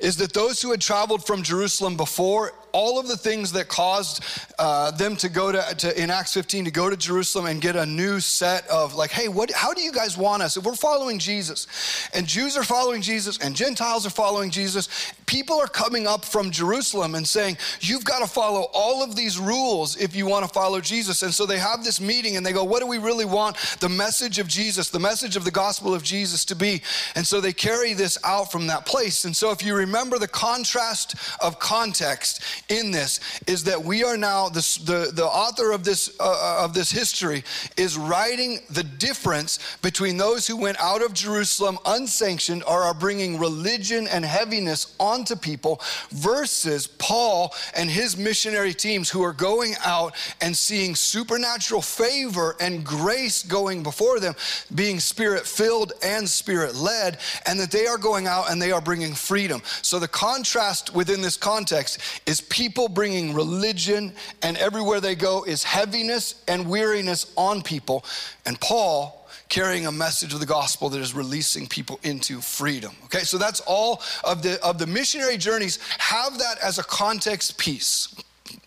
is 0.00 0.16
that 0.16 0.32
those 0.32 0.60
who 0.60 0.70
had 0.70 0.80
traveled 0.80 1.26
from 1.26 1.42
Jerusalem 1.42 1.96
before 1.96 2.52
all 2.72 2.98
of 2.98 3.08
the 3.08 3.16
things 3.16 3.52
that 3.52 3.68
caused 3.68 4.24
uh, 4.58 4.90
them 4.90 5.16
to 5.16 5.28
go 5.28 5.52
to, 5.52 5.74
to, 5.76 6.02
in 6.02 6.10
Acts 6.10 6.34
15 6.34 6.64
to 6.66 6.70
go 6.70 6.90
to 6.90 6.96
Jerusalem 6.96 7.46
and 7.46 7.60
get 7.60 7.76
a 7.76 7.86
new 7.86 8.20
set 8.20 8.66
of 8.68 8.94
like, 8.94 9.10
hey, 9.10 9.28
what? 9.28 9.50
How 9.50 9.72
do 9.72 9.82
you 9.82 9.92
guys 9.92 10.16
want 10.16 10.42
us? 10.42 10.56
If 10.56 10.64
we're 10.64 10.74
following 10.74 11.18
Jesus, 11.18 12.08
and 12.14 12.26
Jews 12.26 12.56
are 12.56 12.64
following 12.64 13.02
Jesus, 13.02 13.38
and 13.38 13.54
Gentiles 13.54 14.06
are 14.06 14.10
following 14.10 14.50
Jesus, 14.50 15.12
people 15.26 15.58
are 15.58 15.66
coming 15.66 16.06
up 16.06 16.24
from 16.24 16.50
Jerusalem 16.50 17.14
and 17.14 17.26
saying, 17.26 17.56
you've 17.80 18.04
got 18.04 18.20
to 18.20 18.26
follow 18.26 18.68
all 18.72 19.02
of 19.02 19.16
these 19.16 19.38
rules 19.38 19.96
if 19.96 20.14
you 20.14 20.26
want 20.26 20.46
to 20.46 20.52
follow 20.52 20.80
Jesus. 20.80 21.22
And 21.22 21.32
so 21.32 21.46
they 21.46 21.58
have 21.58 21.84
this 21.84 22.00
meeting 22.00 22.36
and 22.36 22.44
they 22.44 22.52
go, 22.52 22.64
what 22.64 22.80
do 22.80 22.86
we 22.86 22.98
really 22.98 23.24
want 23.24 23.56
the 23.80 23.88
message 23.88 24.38
of 24.38 24.46
Jesus, 24.46 24.90
the 24.90 24.98
message 24.98 25.36
of 25.36 25.44
the 25.44 25.50
gospel 25.50 25.94
of 25.94 26.02
Jesus 26.02 26.44
to 26.46 26.54
be? 26.54 26.82
And 27.14 27.26
so 27.26 27.40
they 27.40 27.52
carry 27.52 27.94
this 27.94 28.18
out 28.24 28.52
from 28.52 28.66
that 28.66 28.86
place. 28.86 29.24
And 29.24 29.34
so 29.34 29.50
if 29.50 29.62
you 29.64 29.74
remember 29.74 30.18
the 30.18 30.28
contrast 30.28 31.14
of 31.40 31.58
context 31.58 32.42
in 32.72 32.90
this 32.90 33.20
is 33.46 33.64
that 33.64 33.82
we 33.82 34.02
are 34.02 34.16
now 34.16 34.48
the, 34.48 34.60
the, 34.84 35.12
the 35.12 35.24
author 35.24 35.72
of 35.72 35.84
this 35.84 36.16
uh, 36.18 36.24
uh, 36.24 36.64
of 36.64 36.72
this 36.74 36.90
history 36.90 37.44
is 37.76 37.98
writing 37.98 38.60
the 38.70 38.82
difference 38.82 39.58
between 39.82 40.16
those 40.16 40.46
who 40.46 40.56
went 40.56 40.80
out 40.80 41.02
of 41.02 41.12
Jerusalem 41.12 41.78
unsanctioned 41.84 42.64
or 42.64 42.82
are 42.82 42.94
bringing 42.94 43.38
religion 43.38 44.08
and 44.08 44.24
heaviness 44.24 44.94
onto 44.98 45.36
people 45.36 45.80
versus 46.10 46.86
Paul 46.86 47.52
and 47.76 47.90
his 47.90 48.16
missionary 48.16 48.72
teams 48.72 49.10
who 49.10 49.22
are 49.22 49.32
going 49.32 49.74
out 49.84 50.14
and 50.40 50.56
seeing 50.56 50.94
supernatural 50.94 51.82
favor 51.82 52.56
and 52.60 52.84
grace 52.84 53.42
going 53.42 53.82
before 53.82 54.20
them 54.20 54.34
being 54.74 54.98
spirit 54.98 55.46
filled 55.46 55.92
and 56.02 56.28
spirit 56.28 56.74
led 56.74 57.18
and 57.46 57.60
that 57.60 57.70
they 57.70 57.86
are 57.86 57.98
going 57.98 58.26
out 58.26 58.50
and 58.50 58.60
they 58.60 58.72
are 58.72 58.80
bringing 58.80 59.14
freedom. 59.14 59.60
So 59.82 59.98
the 59.98 60.08
contrast 60.08 60.94
within 60.94 61.20
this 61.20 61.36
context 61.36 61.98
is 62.26 62.40
people 62.62 62.88
bringing 62.88 63.34
religion, 63.34 64.12
and 64.40 64.56
everywhere 64.56 65.00
they 65.00 65.16
go 65.16 65.42
is 65.42 65.64
heaviness 65.64 66.44
and 66.46 66.68
weariness 66.68 67.32
on 67.36 67.60
people. 67.60 68.04
And 68.46 68.60
Paul 68.60 69.26
carrying 69.48 69.88
a 69.88 69.90
message 69.90 70.32
of 70.32 70.38
the 70.38 70.46
gospel 70.46 70.88
that 70.88 71.00
is 71.00 71.12
releasing 71.12 71.66
people 71.66 71.98
into 72.04 72.40
freedom. 72.40 72.94
Okay, 73.06 73.24
so 73.24 73.36
that's 73.36 73.58
all 73.66 74.00
of 74.22 74.44
the 74.44 74.62
of 74.62 74.78
the 74.78 74.86
missionary 74.86 75.36
journeys. 75.36 75.80
Have 75.98 76.38
that 76.38 76.58
as 76.62 76.78
a 76.78 76.84
context 76.84 77.58
piece. 77.58 78.14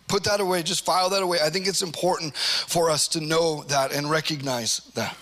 Put 0.09 0.25
that 0.25 0.41
away, 0.41 0.61
just 0.61 0.83
file 0.83 1.09
that 1.11 1.23
away. 1.23 1.39
I 1.41 1.49
think 1.49 1.65
it's 1.65 1.81
important 1.81 2.35
for 2.35 2.89
us 2.89 3.07
to 3.09 3.21
know 3.21 3.63
that 3.69 3.93
and 3.93 4.09
recognize 4.09 4.81
that. 4.95 5.15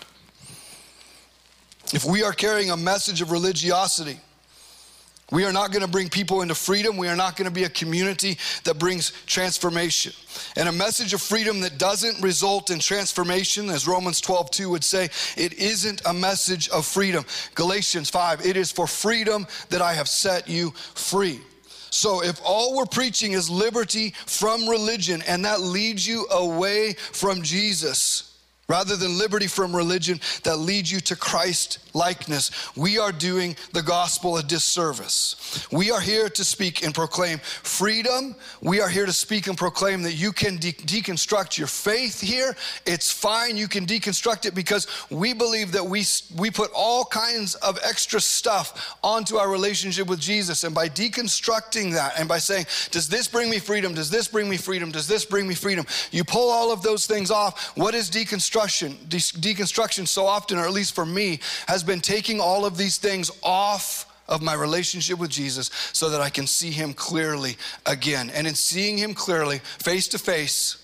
If 1.92 2.04
we 2.04 2.24
are 2.24 2.32
carrying 2.32 2.72
a 2.72 2.76
message 2.76 3.22
of 3.22 3.30
religiosity, 3.30 4.18
we 5.32 5.44
are 5.44 5.52
not 5.52 5.72
going 5.72 5.84
to 5.84 5.90
bring 5.90 6.08
people 6.08 6.42
into 6.42 6.54
freedom. 6.54 6.96
We 6.96 7.08
are 7.08 7.16
not 7.16 7.36
going 7.36 7.48
to 7.48 7.54
be 7.54 7.64
a 7.64 7.68
community 7.68 8.38
that 8.64 8.78
brings 8.78 9.12
transformation. 9.26 10.12
And 10.56 10.68
a 10.68 10.72
message 10.72 11.14
of 11.14 11.22
freedom 11.22 11.60
that 11.60 11.78
doesn't 11.78 12.22
result 12.22 12.70
in 12.70 12.78
transformation, 12.78 13.70
as 13.70 13.88
Romans 13.88 14.20
12, 14.20 14.50
2 14.50 14.70
would 14.70 14.84
say, 14.84 15.08
it 15.36 15.54
isn't 15.54 16.02
a 16.04 16.12
message 16.12 16.68
of 16.68 16.84
freedom. 16.84 17.24
Galatians 17.54 18.10
5, 18.10 18.44
it 18.44 18.56
is 18.56 18.70
for 18.70 18.86
freedom 18.86 19.46
that 19.70 19.80
I 19.80 19.94
have 19.94 20.08
set 20.08 20.48
you 20.48 20.70
free. 20.94 21.40
So 21.90 22.22
if 22.22 22.40
all 22.44 22.76
we're 22.76 22.86
preaching 22.86 23.32
is 23.32 23.48
liberty 23.48 24.10
from 24.26 24.68
religion 24.68 25.22
and 25.28 25.44
that 25.44 25.60
leads 25.60 26.06
you 26.06 26.26
away 26.30 26.94
from 26.94 27.42
Jesus, 27.42 28.33
rather 28.68 28.96
than 28.96 29.18
liberty 29.18 29.46
from 29.46 29.74
religion 29.74 30.20
that 30.44 30.56
leads 30.56 30.90
you 30.90 31.00
to 31.00 31.16
Christ 31.16 31.78
likeness, 31.94 32.50
we 32.76 32.98
are 32.98 33.12
doing 33.12 33.56
the 33.72 33.82
gospel 33.82 34.36
a 34.38 34.42
disservice. 34.42 35.66
We 35.70 35.90
are 35.90 36.00
here 36.00 36.28
to 36.28 36.44
speak 36.44 36.84
and 36.84 36.94
proclaim 36.94 37.38
freedom. 37.38 38.34
We 38.62 38.80
are 38.80 38.88
here 38.88 39.06
to 39.06 39.12
speak 39.12 39.46
and 39.46 39.56
proclaim 39.56 40.02
that 40.02 40.14
you 40.14 40.32
can 40.32 40.56
de- 40.56 40.72
deconstruct 40.72 41.58
your 41.58 41.66
faith 41.66 42.20
here. 42.20 42.56
It's 42.86 43.12
fine. 43.12 43.56
You 43.56 43.68
can 43.68 43.86
deconstruct 43.86 44.46
it 44.46 44.54
because 44.54 44.86
we 45.10 45.34
believe 45.34 45.72
that 45.72 45.84
we, 45.84 46.04
we 46.36 46.50
put 46.50 46.70
all 46.74 47.04
kinds 47.04 47.54
of 47.56 47.78
extra 47.84 48.20
stuff 48.20 48.96
onto 49.02 49.36
our 49.36 49.50
relationship 49.50 50.08
with 50.08 50.20
Jesus. 50.20 50.64
And 50.64 50.74
by 50.74 50.88
deconstructing 50.88 51.92
that 51.92 52.18
and 52.18 52.28
by 52.28 52.38
saying, 52.38 52.66
does 52.90 53.08
this 53.08 53.28
bring 53.28 53.50
me 53.50 53.58
freedom? 53.58 53.94
Does 53.94 54.10
this 54.10 54.26
bring 54.26 54.48
me 54.48 54.56
freedom? 54.56 54.90
Does 54.90 55.06
this 55.06 55.24
bring 55.24 55.46
me 55.46 55.54
freedom? 55.54 55.86
You 56.10 56.24
pull 56.24 56.50
all 56.50 56.72
of 56.72 56.82
those 56.82 57.06
things 57.06 57.30
off. 57.30 57.76
What 57.76 57.94
is 57.94 58.10
deconstruction? 58.10 58.53
Deconstruction, 58.54 59.08
de- 59.08 59.54
deconstruction 59.54 60.06
so 60.06 60.26
often, 60.26 60.58
or 60.58 60.64
at 60.64 60.72
least 60.72 60.94
for 60.94 61.06
me, 61.06 61.40
has 61.66 61.82
been 61.82 62.00
taking 62.00 62.40
all 62.40 62.64
of 62.64 62.76
these 62.76 62.98
things 62.98 63.30
off 63.42 64.10
of 64.28 64.42
my 64.42 64.54
relationship 64.54 65.18
with 65.18 65.30
Jesus 65.30 65.70
so 65.92 66.08
that 66.10 66.20
I 66.20 66.30
can 66.30 66.46
see 66.46 66.70
him 66.70 66.94
clearly 66.94 67.56
again. 67.84 68.30
And 68.30 68.46
in 68.46 68.54
seeing 68.54 68.96
him 68.96 69.14
clearly, 69.14 69.58
face 69.58 70.08
to 70.08 70.18
face, 70.18 70.83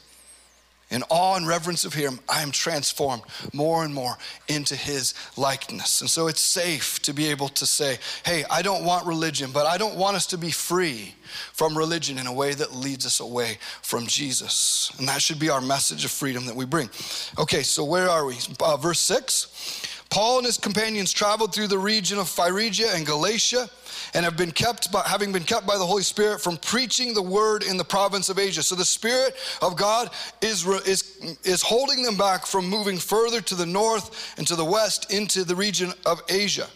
in 0.91 1.05
awe 1.09 1.37
and 1.37 1.47
reverence 1.47 1.85
of 1.85 1.95
him, 1.95 2.19
I 2.29 2.43
am 2.43 2.51
transformed 2.51 3.23
more 3.53 3.85
and 3.85 3.95
more 3.95 4.17
into 4.49 4.75
his 4.75 5.15
likeness. 5.37 6.01
And 6.01 6.11
so 6.11 6.27
it's 6.27 6.41
safe 6.41 7.01
to 7.03 7.13
be 7.13 7.29
able 7.29 7.49
to 7.49 7.67
say, 7.67 7.99
hey, 8.25 8.45
I 8.51 8.63
don't 8.63 8.85
want 8.85 9.07
religion, 9.07 9.51
but 9.53 9.67
I 9.67 9.79
don't 9.79 9.97
want 9.97 10.17
us 10.17 10.27
to 10.27 10.39
be 10.39 10.51
free 10.51 11.15
from 11.53 11.79
religion 11.79 12.19
in 12.19 12.27
a 12.27 12.33
way 12.33 12.55
that 12.55 12.75
leads 12.75 13.07
us 13.07 13.21
away 13.21 13.59
from 13.83 14.07
Jesus. 14.07 14.93
And 14.99 15.09
that 15.09 15.23
should 15.23 15.39
be 15.39 15.49
our 15.49 15.61
message 15.61 16.05
of 16.05 16.11
freedom 16.11 16.47
that 16.47 16.57
we 16.57 16.65
bring. 16.65 16.91
Okay, 17.39 17.63
so 17.63 17.85
where 17.85 18.09
are 18.09 18.27
we? 18.27 18.37
Uh, 18.61 18.77
verse 18.77 19.01
6. 19.01 19.87
Paul 20.11 20.39
and 20.39 20.47
his 20.47 20.59
companions 20.59 21.13
traveled 21.13 21.55
through 21.55 21.69
the 21.69 21.79
region 21.79 22.19
of 22.19 22.29
Phrygia 22.29 22.93
and 22.95 23.07
Galatia 23.07 23.71
and 24.15 24.25
have 24.25 24.37
been 24.37 24.51
kept 24.51 24.91
by, 24.93 25.03
having 25.07 25.33
been 25.33 25.45
kept 25.45 25.67
by 25.67 25.79
the 25.79 25.87
Holy 25.87 26.03
Spirit 26.03 26.41
from 26.41 26.57
preaching 26.57 27.15
the 27.15 27.23
word 27.23 27.63
in 27.63 27.77
the 27.77 27.85
province 27.85 28.29
of 28.29 28.39
Asia. 28.39 28.63
So 28.63 28.75
the 28.75 28.85
Spirit 28.85 29.37
of 29.63 29.77
God 29.77 30.11
is, 30.41 30.67
is, 30.67 31.39
is 31.45 31.63
holding 31.63 32.03
them 32.03 32.17
back 32.17 32.47
from 32.47 32.69
moving 32.69 32.99
further 32.99 33.41
to 33.43 33.55
the 33.55 33.67
north 33.67 34.35
and 34.39 34.47
to 34.47 34.57
the 34.57 34.65
west 34.65 35.13
into 35.13 35.45
the 35.45 35.55
region 35.55 35.93
of 36.07 36.23
Asia. 36.29 36.69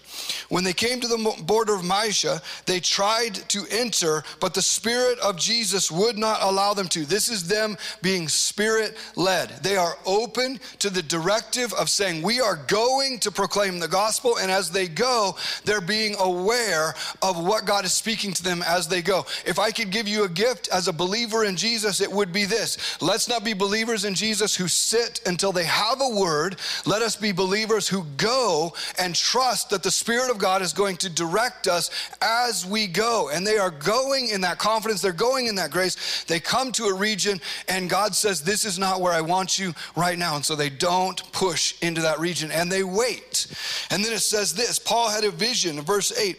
When 0.49 0.65
they 0.65 0.73
came 0.73 1.01
to 1.01 1.09
the 1.09 1.43
border 1.45 1.75
of 1.75 1.85
Mysia, 1.85 2.41
they 2.67 2.81
tried 2.81 3.35
to 3.49 3.65
enter, 3.71 4.23
but 4.41 4.55
the 4.55 4.63
Spirit 4.63 5.19
of 5.21 5.37
Jesus 5.37 5.91
would 5.91 6.19
not 6.19 6.43
allow 6.43 6.75
them 6.75 6.89
to. 6.89 7.05
This 7.05 7.29
is 7.29 7.49
them 7.49 7.77
being 8.03 8.29
Spirit 8.29 8.97
led. 9.17 9.51
They 9.63 9.77
are 9.77 9.97
open 10.07 10.61
to 10.81 10.91
the 10.91 11.03
directive 11.03 11.73
of 11.75 11.89
saying, 11.89 12.23
We 12.23 12.41
are 12.41 12.57
going 12.57 13.19
to 13.21 13.31
proclaim 13.31 13.79
the 13.79 13.89
gospel. 13.89 14.39
And 14.39 14.51
as 14.51 14.71
they 14.71 14.89
go, 14.89 15.37
they're 15.65 15.81
being 15.81 16.15
aware 16.19 16.95
of 17.23 17.45
what 17.45 17.65
God 17.65 17.85
is 17.85 17.93
speaking 17.93 18.33
to 18.35 18.43
them 18.43 18.63
as 18.67 18.89
they 18.89 19.03
go. 19.03 19.27
If 19.47 19.59
I 19.59 19.71
could 19.71 19.91
give 19.91 20.09
you 20.09 20.25
a 20.25 20.29
gift 20.29 20.69
as 20.69 20.89
a 20.89 20.93
believer 20.93 21.45
in 21.45 21.57
Jesus, 21.57 22.01
it 22.01 22.11
would 22.11 22.33
be 22.33 22.45
this 22.45 23.01
let's 23.01 23.29
not 23.29 23.45
be 23.45 23.55
believers 23.55 24.05
in 24.05 24.15
Jesus 24.15 24.55
who 24.55 24.69
sit 24.69 25.21
until 25.27 25.53
they 25.53 25.65
have 25.65 26.01
a 26.01 26.09
word. 26.09 26.57
Let 26.87 27.03
us 27.03 27.17
be 27.17 27.33
believers 27.33 27.89
who 27.89 28.05
go 28.17 28.75
and 28.99 29.15
trust 29.15 29.71
that 29.71 29.83
the 29.83 29.91
Spirit 30.05 30.31
of 30.31 30.37
God 30.37 30.61
is 30.61 30.75
going 30.75 30.99
to 30.99 31.09
direct 31.09 31.67
us 31.67 31.91
as 32.21 32.67
we 32.67 32.87
go. 32.87 33.31
And 33.33 33.47
they 33.47 33.57
are 33.57 33.71
going 33.71 34.29
in 34.29 34.43
that 34.43 34.59
confidence, 34.59 35.01
they're 35.01 35.13
going 35.13 35.47
in 35.47 35.55
that 35.55 35.71
grace. 35.71 36.25
They 36.25 36.41
come 36.41 36.73
to 36.73 36.85
a 36.85 36.95
region, 36.95 37.41
and 37.71 37.89
God 37.89 38.15
says, 38.15 38.43
This 38.43 38.67
is 38.67 38.79
not 38.79 39.01
where 39.01 39.15
I 39.15 39.23
want 39.23 39.59
you 39.59 39.73
right 39.97 40.19
now. 40.19 40.37
And 40.37 40.45
so 40.45 40.57
they 40.57 40.69
don't 40.69 41.33
push 41.33 41.81
into 41.81 42.03
that 42.03 42.21
region 42.21 42.51
and 42.51 42.71
they 42.71 42.85
wait. 42.85 43.47
And 43.89 44.05
then 44.05 44.13
it 44.13 44.19
says 44.19 44.53
this 44.53 44.79
Paul 44.79 45.09
had 45.09 45.25
a 45.25 45.31
vision, 45.31 45.81
verse 45.81 46.13
8 46.19 46.37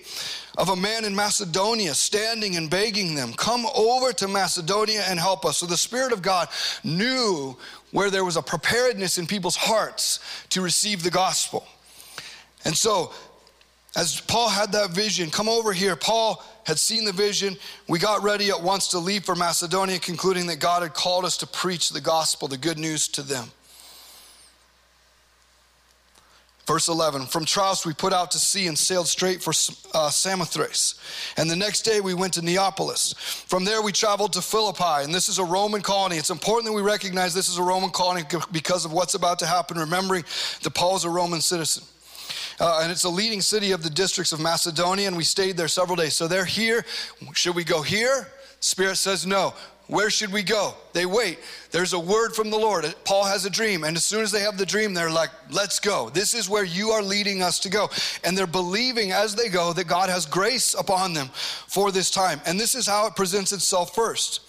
of 0.60 0.70
a 0.70 0.76
man 0.76 1.04
in 1.04 1.14
Macedonia 1.16 1.94
standing 1.96 2.56
and 2.56 2.70
begging 2.70 3.16
them, 3.16 3.34
Come 3.34 3.66
over 3.76 4.14
to 4.14 4.28
Macedonia 4.28 5.04
and 5.08 5.20
help 5.20 5.44
us. 5.44 5.58
So 5.58 5.66
the 5.66 5.76
Spirit 5.76 6.14
of 6.14 6.22
God 6.22 6.50
knew 6.84 7.58
where 7.92 8.12
there 8.12 8.24
was 8.24 8.38
a 8.38 8.44
preparedness 8.44 9.18
in 9.18 9.26
people's 9.26 9.58
hearts 9.58 10.20
to 10.52 10.62
receive 10.62 11.02
the 11.02 11.12
gospel. 11.12 11.66
And 12.64 12.78
so, 12.78 13.12
as 13.96 14.20
Paul 14.22 14.50
had 14.50 14.72
that 14.74 14.92
vision, 14.92 15.32
come 15.32 15.48
over 15.48 15.72
here. 15.72 15.96
Paul 15.96 16.44
had 16.66 16.78
seen 16.78 17.06
the 17.06 17.14
vision. 17.14 17.56
We 17.88 18.00
got 18.00 18.24
ready 18.24 18.50
at 18.50 18.62
once 18.62 18.90
to 18.90 19.00
leave 19.00 19.24
for 19.24 19.36
Macedonia, 19.36 20.00
concluding 20.00 20.48
that 20.48 20.60
God 20.60 20.82
had 20.82 20.94
called 20.94 21.24
us 21.24 21.38
to 21.38 21.48
preach 21.48 21.90
the 21.90 22.02
gospel, 22.02 22.48
the 22.48 22.58
good 22.58 22.78
news 22.78 23.08
to 23.10 23.22
them. 23.22 23.52
Verse 26.68 26.88
11 26.88 27.28
From 27.28 27.46
Troas 27.46 27.86
we 27.86 27.94
put 27.94 28.12
out 28.12 28.32
to 28.32 28.40
sea 28.40 28.68
and 28.68 28.78
sailed 28.78 29.08
straight 29.08 29.42
for 29.42 29.52
uh, 29.94 30.10
Samothrace. 30.10 30.96
And 31.38 31.50
the 31.50 31.56
next 31.56 31.84
day 31.84 32.02
we 32.02 32.14
went 32.14 32.34
to 32.34 32.42
Neapolis. 32.42 33.14
From 33.48 33.66
there 33.66 33.82
we 33.82 33.92
traveled 33.92 34.34
to 34.34 34.42
Philippi, 34.42 35.04
and 35.04 35.14
this 35.14 35.30
is 35.30 35.38
a 35.38 35.44
Roman 35.46 35.82
colony. 35.82 36.18
It's 36.18 36.32
important 36.32 36.66
that 36.66 36.74
we 36.74 36.82
recognize 36.82 37.34
this 37.34 37.50
is 37.50 37.60
a 37.60 37.64
Roman 37.64 37.92
colony 37.92 38.24
because 38.52 38.84
of 38.84 38.92
what's 38.92 39.14
about 39.14 39.40
to 39.40 39.46
happen, 39.46 39.78
remembering 39.78 40.26
that 40.64 40.74
Paul 40.74 40.96
is 40.96 41.06
a 41.06 41.10
Roman 41.10 41.40
citizen. 41.40 41.84
Uh, 42.60 42.80
and 42.84 42.92
it's 42.92 43.04
a 43.04 43.10
leading 43.10 43.42
city 43.42 43.72
of 43.72 43.84
the 43.84 43.90
districts 43.90 44.32
of 44.32 44.40
Macedonia, 44.40 45.08
and 45.08 45.18
we 45.18 45.24
stayed 45.24 45.58
there 45.58 45.68
several 45.68 45.96
days. 45.96 46.14
So 46.14 46.28
they're 46.28 46.46
here. 46.46 46.86
Should 47.34 47.56
we 47.56 47.64
go 47.64 47.82
here? 47.82 48.28
Spirit 48.60 48.96
says 48.96 49.26
no. 49.26 49.54
Where 49.88 50.10
should 50.10 50.34
we 50.34 50.42
go? 50.42 50.74
They 50.94 51.06
wait. 51.06 51.38
There's 51.70 51.94
a 51.94 52.00
word 52.00 52.34
from 52.34 52.50
the 52.50 52.58
Lord. 52.58 52.86
Paul 53.04 53.24
has 53.24 53.46
a 53.46 53.52
dream, 53.52 53.84
and 53.84 53.96
as 53.96 54.04
soon 54.04 54.24
as 54.24 54.32
they 54.32 54.40
have 54.40 54.58
the 54.58 54.66
dream, 54.66 54.96
they're 54.96 55.12
like, 55.12 55.30
let's 55.52 55.80
go. 55.80 56.10
This 56.10 56.34
is 56.34 56.50
where 56.50 56.64
you 56.64 56.90
are 56.90 57.04
leading 57.04 57.44
us 57.44 57.60
to 57.60 57.70
go. 57.70 57.90
And 58.24 58.36
they're 58.36 58.48
believing 58.48 59.12
as 59.12 59.36
they 59.36 59.48
go 59.48 59.74
that 59.74 59.88
God 59.88 60.10
has 60.10 60.26
grace 60.26 60.74
upon 60.74 61.14
them 61.14 61.28
for 61.68 61.92
this 61.92 62.10
time. 62.10 62.42
And 62.48 62.60
this 62.60 62.74
is 62.74 62.88
how 62.88 63.06
it 63.06 63.16
presents 63.16 63.52
itself 63.52 63.94
first. 63.94 64.42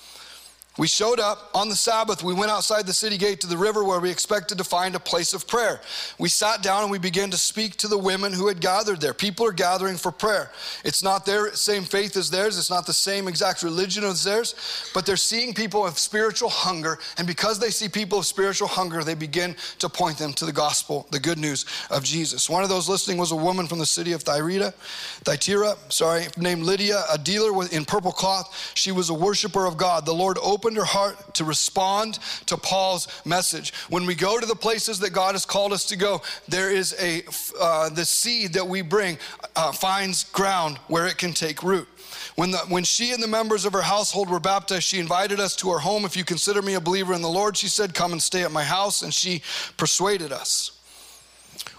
We 0.79 0.87
showed 0.87 1.21
up 1.21 1.51
on 1.55 1.71
the 1.71 1.77
Sabbath. 1.77 2.23
We 2.23 2.35
went 2.35 2.51
outside 2.51 2.87
the 2.87 2.93
city 2.93 3.17
gate 3.17 3.41
to 3.41 3.47
the 3.47 3.57
river 3.57 3.83
where 3.83 3.99
we 3.99 4.11
expected 4.11 4.59
to 4.59 4.65
find 4.65 4.95
a 4.95 5.01
place 5.01 5.33
of 5.33 5.47
prayer. 5.47 5.81
We 6.19 6.29
sat 6.29 6.63
down 6.63 6.83
and 6.83 6.91
we 6.91 6.99
began 6.99 7.31
to 7.31 7.39
speak 7.39 7.77
to 7.77 7.89
the 7.89 7.97
women 7.97 8.33
who 8.33 8.47
had 8.47 8.61
gathered 8.61 9.01
there. 9.01 9.15
People 9.15 9.47
are 9.47 9.53
gathering 9.53 9.97
for 9.97 10.13
prayer. 10.13 10.51
It's 10.85 11.03
not 11.03 11.25
their 11.25 11.55
same 11.55 11.83
faith 11.83 12.17
as 12.17 12.31
theirs, 12.31 12.59
it's 12.59 12.69
not 12.69 12.87
the 12.87 12.93
same 12.93 13.27
exact 13.27 13.63
religion 13.63 14.05
as 14.05 14.23
theirs, 14.23 14.91
but 14.93 15.07
they're 15.07 15.17
seeing 15.17 15.55
people 15.55 15.87
of 15.87 15.99
spiritual 15.99 16.51
hunger. 16.51 16.99
And 17.17 17.27
because 17.27 17.59
they 17.59 17.71
see 17.71 17.89
people 17.89 18.19
of 18.19 18.27
spiritual 18.27 18.69
hunger, 18.69 19.03
they 19.03 19.15
begin 19.15 19.57
to 19.79 19.89
point 19.89 20.19
them 20.19 20.35
to 20.35 20.45
the 20.45 20.53
gospel, 20.53 21.07
the 21.11 21.21
good 21.21 21.39
news 21.39 21.65
of 21.91 22.05
Jesus. 22.05 22.51
One 22.51 22.63
of 22.63 22.69
those 22.69 22.89
listening 22.89 23.17
was 23.17 23.33
a 23.33 23.37
woman 23.37 23.67
from 23.67 23.79
the 23.79 23.87
city 23.87 24.13
of 24.13 24.23
Thyatira, 24.23 24.73
Thyatira, 25.25 25.77
sorry, 25.89 26.27
named 26.37 26.65
Lydia, 26.65 27.03
a 27.11 27.17
dealer 27.17 27.67
in 27.73 27.85
purple 27.87 28.13
cloth. 28.13 28.73
She 28.75 28.93
was 28.93 29.09
a 29.09 29.15
worshiper 29.15 29.65
of 29.65 29.79
God. 29.79 30.05
The 30.05 30.13
Lord 30.13 30.37
opened 30.43 30.66
opened 30.67 30.77
her 30.77 30.85
heart 30.85 31.33
to 31.33 31.45
respond 31.45 32.19
to 32.47 32.57
Paul's 32.57 33.07
message. 33.25 33.73
When 33.89 34.05
we 34.05 34.17
go 34.17 34.41
to 34.41 34.47
the 34.47 34.57
places 34.57 34.99
that 34.99 35.13
God 35.13 35.37
has 35.37 35.47
called 35.47 35.73
us 35.73 35.85
to 35.85 35.97
go, 35.97 36.23
there 36.49 36.73
is 36.73 36.93
a 37.01 37.23
uh, 37.61 37.89
the 37.91 38.05
seed 38.05 38.55
that 38.55 38.67
we 38.67 38.83
bring 38.83 39.17
uh, 39.55 39.71
finds 39.71 40.25
ground 40.25 40.79
where 40.89 41.07
it 41.07 41.19
can 41.19 41.33
take 41.33 41.63
root. 41.63 41.87
When, 42.35 42.51
the, 42.51 42.59
when 42.69 42.83
she 42.83 43.13
and 43.13 43.23
the 43.23 43.29
members 43.29 43.65
of 43.65 43.75
her 43.75 43.83
household 43.83 44.29
were 44.29 44.41
baptized, 44.41 44.83
she 44.83 44.99
invited 44.99 45.39
us 45.39 45.55
to 45.57 45.71
her 45.71 45.79
home. 45.79 46.05
If 46.05 46.17
you 46.17 46.25
consider 46.25 46.61
me 46.63 46.75
a 46.75 46.81
believer 46.81 47.15
in 47.15 47.23
the 47.23 47.29
Lord, 47.29 47.57
she 47.57 47.69
said, 47.69 47.95
Come 47.95 48.11
and 48.11 48.21
stay 48.21 48.43
at 48.43 48.51
my 48.51 48.65
house. 48.65 49.03
And 49.03 49.15
she 49.15 49.43
persuaded 49.77 50.33
us. 50.33 50.73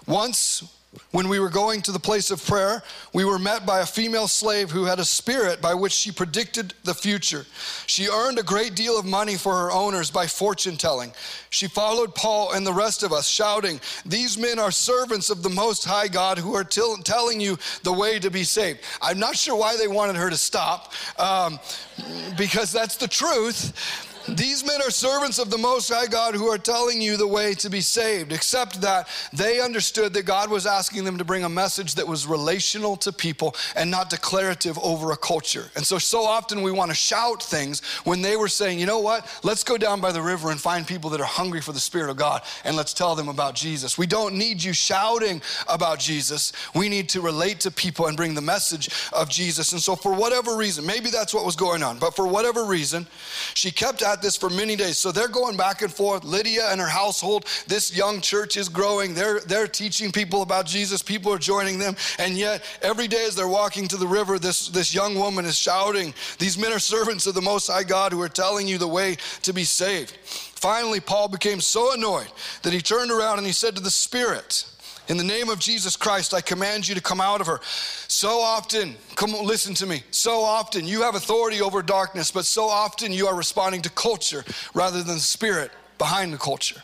Once 0.06 0.62
when 1.10 1.28
we 1.28 1.40
were 1.40 1.48
going 1.48 1.82
to 1.82 1.92
the 1.92 1.98
place 1.98 2.30
of 2.30 2.44
prayer, 2.44 2.82
we 3.12 3.24
were 3.24 3.38
met 3.38 3.64
by 3.64 3.80
a 3.80 3.86
female 3.86 4.28
slave 4.28 4.70
who 4.70 4.84
had 4.84 4.98
a 4.98 5.04
spirit 5.04 5.60
by 5.60 5.74
which 5.74 5.92
she 5.92 6.12
predicted 6.12 6.74
the 6.84 6.94
future. 6.94 7.46
She 7.86 8.08
earned 8.08 8.38
a 8.38 8.42
great 8.42 8.74
deal 8.74 8.98
of 8.98 9.04
money 9.04 9.36
for 9.36 9.54
her 9.54 9.70
owners 9.70 10.10
by 10.10 10.26
fortune 10.26 10.76
telling. 10.76 11.12
She 11.50 11.66
followed 11.66 12.14
Paul 12.14 12.52
and 12.52 12.66
the 12.66 12.72
rest 12.72 13.02
of 13.02 13.12
us, 13.12 13.26
shouting, 13.26 13.80
These 14.04 14.36
men 14.36 14.58
are 14.58 14.70
servants 14.70 15.30
of 15.30 15.42
the 15.42 15.48
Most 15.48 15.84
High 15.84 16.08
God 16.08 16.38
who 16.38 16.54
are 16.54 16.64
telling 16.64 17.40
you 17.40 17.58
the 17.82 17.92
way 17.92 18.18
to 18.18 18.30
be 18.30 18.44
saved. 18.44 18.80
I'm 19.00 19.18
not 19.18 19.36
sure 19.36 19.56
why 19.56 19.76
they 19.76 19.88
wanted 19.88 20.16
her 20.16 20.30
to 20.30 20.36
stop, 20.36 20.92
um, 21.18 21.58
because 22.36 22.70
that's 22.72 22.96
the 22.96 23.08
truth. 23.08 24.07
These 24.36 24.62
men 24.64 24.82
are 24.82 24.90
servants 24.90 25.38
of 25.38 25.48
the 25.48 25.56
Most 25.56 25.88
High 25.88 26.06
God 26.06 26.34
who 26.34 26.48
are 26.48 26.58
telling 26.58 27.00
you 27.00 27.16
the 27.16 27.26
way 27.26 27.54
to 27.54 27.70
be 27.70 27.80
saved, 27.80 28.30
except 28.30 28.82
that 28.82 29.08
they 29.32 29.58
understood 29.58 30.12
that 30.12 30.26
God 30.26 30.50
was 30.50 30.66
asking 30.66 31.04
them 31.04 31.16
to 31.16 31.24
bring 31.24 31.44
a 31.44 31.48
message 31.48 31.94
that 31.94 32.06
was 32.06 32.26
relational 32.26 32.94
to 32.98 33.10
people 33.10 33.56
and 33.74 33.90
not 33.90 34.10
declarative 34.10 34.78
over 34.80 35.12
a 35.12 35.16
culture. 35.16 35.70
And 35.76 35.86
so, 35.86 35.98
so 35.98 36.24
often 36.24 36.62
we 36.62 36.72
want 36.72 36.90
to 36.90 36.94
shout 36.94 37.42
things 37.42 37.80
when 38.04 38.20
they 38.20 38.36
were 38.36 38.48
saying, 38.48 38.78
you 38.78 38.84
know 38.84 38.98
what, 38.98 39.26
let's 39.42 39.64
go 39.64 39.78
down 39.78 40.00
by 40.00 40.12
the 40.12 40.20
river 40.20 40.50
and 40.50 40.60
find 40.60 40.86
people 40.86 41.08
that 41.10 41.20
are 41.20 41.24
hungry 41.24 41.62
for 41.62 41.72
the 41.72 41.80
Spirit 41.80 42.10
of 42.10 42.18
God 42.18 42.42
and 42.64 42.76
let's 42.76 42.92
tell 42.92 43.14
them 43.14 43.28
about 43.28 43.54
Jesus. 43.54 43.96
We 43.96 44.06
don't 44.06 44.34
need 44.34 44.62
you 44.62 44.74
shouting 44.74 45.40
about 45.68 46.00
Jesus. 46.00 46.52
We 46.74 46.90
need 46.90 47.08
to 47.10 47.22
relate 47.22 47.60
to 47.60 47.70
people 47.70 48.08
and 48.08 48.16
bring 48.16 48.34
the 48.34 48.42
message 48.42 48.90
of 49.14 49.30
Jesus. 49.30 49.72
And 49.72 49.80
so, 49.80 49.96
for 49.96 50.12
whatever 50.12 50.54
reason, 50.54 50.84
maybe 50.84 51.08
that's 51.08 51.32
what 51.32 51.46
was 51.46 51.56
going 51.56 51.82
on, 51.82 51.98
but 51.98 52.14
for 52.14 52.26
whatever 52.26 52.64
reason, 52.64 53.06
she 53.54 53.70
kept 53.70 54.02
at 54.02 54.17
this 54.22 54.36
for 54.36 54.50
many 54.50 54.76
days. 54.76 54.98
So 54.98 55.12
they're 55.12 55.28
going 55.28 55.56
back 55.56 55.82
and 55.82 55.92
forth. 55.92 56.24
Lydia 56.24 56.70
and 56.70 56.80
her 56.80 56.88
household, 56.88 57.46
this 57.66 57.96
young 57.96 58.20
church 58.20 58.56
is 58.56 58.68
growing. 58.68 59.14
They're, 59.14 59.40
they're 59.40 59.66
teaching 59.66 60.12
people 60.12 60.42
about 60.42 60.66
Jesus. 60.66 61.02
People 61.02 61.32
are 61.32 61.38
joining 61.38 61.78
them. 61.78 61.96
And 62.18 62.36
yet, 62.36 62.62
every 62.82 63.08
day 63.08 63.24
as 63.26 63.34
they're 63.34 63.48
walking 63.48 63.88
to 63.88 63.96
the 63.96 64.06
river, 64.06 64.38
this, 64.38 64.68
this 64.68 64.94
young 64.94 65.14
woman 65.14 65.44
is 65.44 65.56
shouting, 65.56 66.14
These 66.38 66.58
men 66.58 66.72
are 66.72 66.78
servants 66.78 67.26
of 67.26 67.34
the 67.34 67.42
Most 67.42 67.68
High 67.68 67.84
God 67.84 68.12
who 68.12 68.22
are 68.22 68.28
telling 68.28 68.68
you 68.68 68.78
the 68.78 68.88
way 68.88 69.16
to 69.42 69.52
be 69.52 69.64
saved. 69.64 70.16
Finally, 70.22 71.00
Paul 71.00 71.28
became 71.28 71.60
so 71.60 71.94
annoyed 71.94 72.28
that 72.62 72.72
he 72.72 72.80
turned 72.80 73.10
around 73.10 73.38
and 73.38 73.46
he 73.46 73.52
said 73.52 73.76
to 73.76 73.82
the 73.82 73.90
Spirit, 73.90 74.64
in 75.08 75.16
the 75.16 75.24
name 75.24 75.48
of 75.48 75.58
Jesus 75.58 75.96
Christ, 75.96 76.34
I 76.34 76.40
command 76.40 76.86
you 76.86 76.94
to 76.94 77.00
come 77.00 77.20
out 77.20 77.40
of 77.40 77.46
her. 77.46 77.60
So 78.08 78.40
often, 78.40 78.94
come 79.16 79.32
listen 79.32 79.74
to 79.74 79.86
me. 79.86 80.02
So 80.10 80.42
often 80.42 80.86
you 80.86 81.02
have 81.02 81.14
authority 81.14 81.60
over 81.60 81.82
darkness, 81.82 82.30
but 82.30 82.44
so 82.44 82.64
often 82.64 83.12
you 83.12 83.26
are 83.26 83.34
responding 83.34 83.82
to 83.82 83.90
culture 83.90 84.44
rather 84.74 85.02
than 85.02 85.14
the 85.14 85.20
spirit 85.20 85.70
behind 85.96 86.32
the 86.32 86.38
culture. 86.38 86.82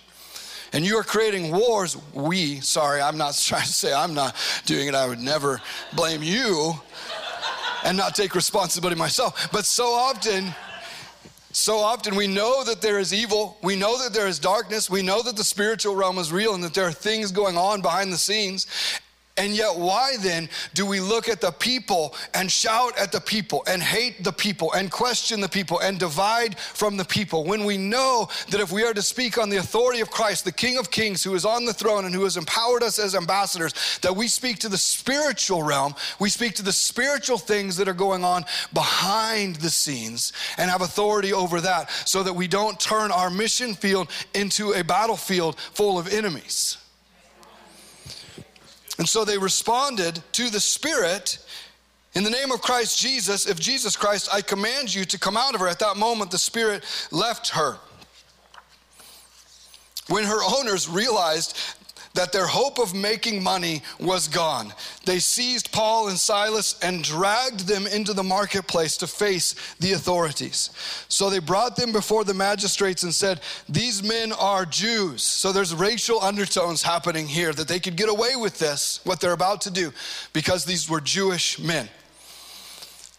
And 0.72 0.84
you 0.84 0.96
are 0.96 1.04
creating 1.04 1.52
wars. 1.52 1.96
We, 2.14 2.60
sorry, 2.60 3.00
I'm 3.00 3.16
not 3.16 3.34
trying 3.40 3.62
to 3.62 3.72
say 3.72 3.92
I'm 3.92 4.14
not 4.14 4.34
doing 4.64 4.88
it. 4.88 4.94
I 4.94 5.06
would 5.06 5.20
never 5.20 5.60
blame 5.94 6.22
you 6.22 6.74
and 7.84 7.96
not 7.96 8.14
take 8.14 8.34
responsibility 8.34 8.98
myself. 8.98 9.50
But 9.52 9.66
so 9.66 9.84
often, 9.92 10.54
so 11.56 11.78
often 11.78 12.16
we 12.16 12.26
know 12.26 12.64
that 12.64 12.80
there 12.80 12.98
is 12.98 13.14
evil, 13.14 13.56
we 13.62 13.76
know 13.76 14.02
that 14.02 14.12
there 14.12 14.26
is 14.26 14.40
darkness, 14.40 14.90
we 14.90 15.02
know 15.02 15.22
that 15.22 15.36
the 15.36 15.44
spiritual 15.44 15.94
realm 15.94 16.18
is 16.18 16.32
real 16.32 16.54
and 16.54 16.64
that 16.64 16.74
there 16.74 16.86
are 16.86 16.92
things 16.92 17.30
going 17.30 17.56
on 17.56 17.80
behind 17.80 18.12
the 18.12 18.18
scenes. 18.18 18.66
And 19.36 19.52
yet, 19.56 19.76
why 19.76 20.16
then 20.20 20.48
do 20.74 20.86
we 20.86 21.00
look 21.00 21.28
at 21.28 21.40
the 21.40 21.50
people 21.50 22.14
and 22.34 22.50
shout 22.50 22.96
at 22.96 23.10
the 23.10 23.20
people 23.20 23.64
and 23.66 23.82
hate 23.82 24.22
the 24.22 24.32
people 24.32 24.72
and 24.74 24.92
question 24.92 25.40
the 25.40 25.48
people 25.48 25.80
and 25.80 25.98
divide 25.98 26.56
from 26.56 26.96
the 26.96 27.04
people 27.04 27.42
when 27.44 27.64
we 27.64 27.76
know 27.76 28.28
that 28.50 28.60
if 28.60 28.70
we 28.70 28.84
are 28.84 28.94
to 28.94 29.02
speak 29.02 29.36
on 29.36 29.50
the 29.50 29.56
authority 29.56 30.00
of 30.00 30.08
Christ, 30.08 30.44
the 30.44 30.52
King 30.52 30.78
of 30.78 30.92
Kings, 30.92 31.24
who 31.24 31.34
is 31.34 31.44
on 31.44 31.64
the 31.64 31.74
throne 31.74 32.04
and 32.04 32.14
who 32.14 32.22
has 32.22 32.36
empowered 32.36 32.84
us 32.84 33.00
as 33.00 33.16
ambassadors, 33.16 33.98
that 34.02 34.14
we 34.14 34.28
speak 34.28 34.60
to 34.60 34.68
the 34.68 34.78
spiritual 34.78 35.64
realm, 35.64 35.96
we 36.20 36.30
speak 36.30 36.54
to 36.54 36.62
the 36.62 36.72
spiritual 36.72 37.38
things 37.38 37.76
that 37.76 37.88
are 37.88 37.92
going 37.92 38.22
on 38.22 38.44
behind 38.72 39.56
the 39.56 39.70
scenes 39.70 40.32
and 40.58 40.70
have 40.70 40.80
authority 40.80 41.32
over 41.32 41.60
that 41.60 41.90
so 42.04 42.22
that 42.22 42.34
we 42.34 42.46
don't 42.46 42.78
turn 42.78 43.10
our 43.10 43.30
mission 43.30 43.74
field 43.74 44.08
into 44.32 44.74
a 44.74 44.84
battlefield 44.84 45.58
full 45.58 45.98
of 45.98 46.06
enemies. 46.06 46.78
And 48.98 49.08
so 49.08 49.24
they 49.24 49.38
responded 49.38 50.22
to 50.32 50.50
the 50.50 50.60
Spirit 50.60 51.38
in 52.14 52.22
the 52.22 52.30
name 52.30 52.52
of 52.52 52.62
Christ 52.62 53.00
Jesus, 53.00 53.46
if 53.46 53.58
Jesus 53.58 53.96
Christ, 53.96 54.28
I 54.32 54.40
command 54.40 54.94
you 54.94 55.04
to 55.04 55.18
come 55.18 55.36
out 55.36 55.54
of 55.54 55.60
her. 55.60 55.66
At 55.66 55.80
that 55.80 55.96
moment, 55.96 56.30
the 56.30 56.38
Spirit 56.38 56.84
left 57.10 57.48
her. 57.50 57.76
When 60.06 60.24
her 60.24 60.40
owners 60.42 60.88
realized 60.88 61.56
that 62.14 62.32
their 62.32 62.46
hope 62.46 62.78
of 62.78 62.94
making 62.94 63.42
money 63.42 63.82
was 64.00 64.28
gone. 64.28 64.72
They 65.04 65.18
seized 65.18 65.72
Paul 65.72 66.08
and 66.08 66.18
Silas 66.18 66.78
and 66.80 67.02
dragged 67.02 67.66
them 67.66 67.86
into 67.86 68.12
the 68.12 68.22
marketplace 68.22 68.96
to 68.98 69.06
face 69.06 69.54
the 69.80 69.92
authorities. 69.92 70.70
So 71.08 71.28
they 71.28 71.40
brought 71.40 71.76
them 71.76 71.92
before 71.92 72.24
the 72.24 72.34
magistrates 72.34 73.02
and 73.02 73.14
said, 73.14 73.40
These 73.68 74.02
men 74.02 74.32
are 74.32 74.64
Jews. 74.64 75.22
So 75.22 75.52
there's 75.52 75.74
racial 75.74 76.20
undertones 76.22 76.82
happening 76.82 77.26
here 77.26 77.52
that 77.52 77.68
they 77.68 77.80
could 77.80 77.96
get 77.96 78.08
away 78.08 78.36
with 78.36 78.58
this, 78.58 79.00
what 79.04 79.20
they're 79.20 79.32
about 79.32 79.60
to 79.62 79.70
do, 79.70 79.92
because 80.32 80.64
these 80.64 80.88
were 80.88 81.00
Jewish 81.00 81.58
men. 81.58 81.88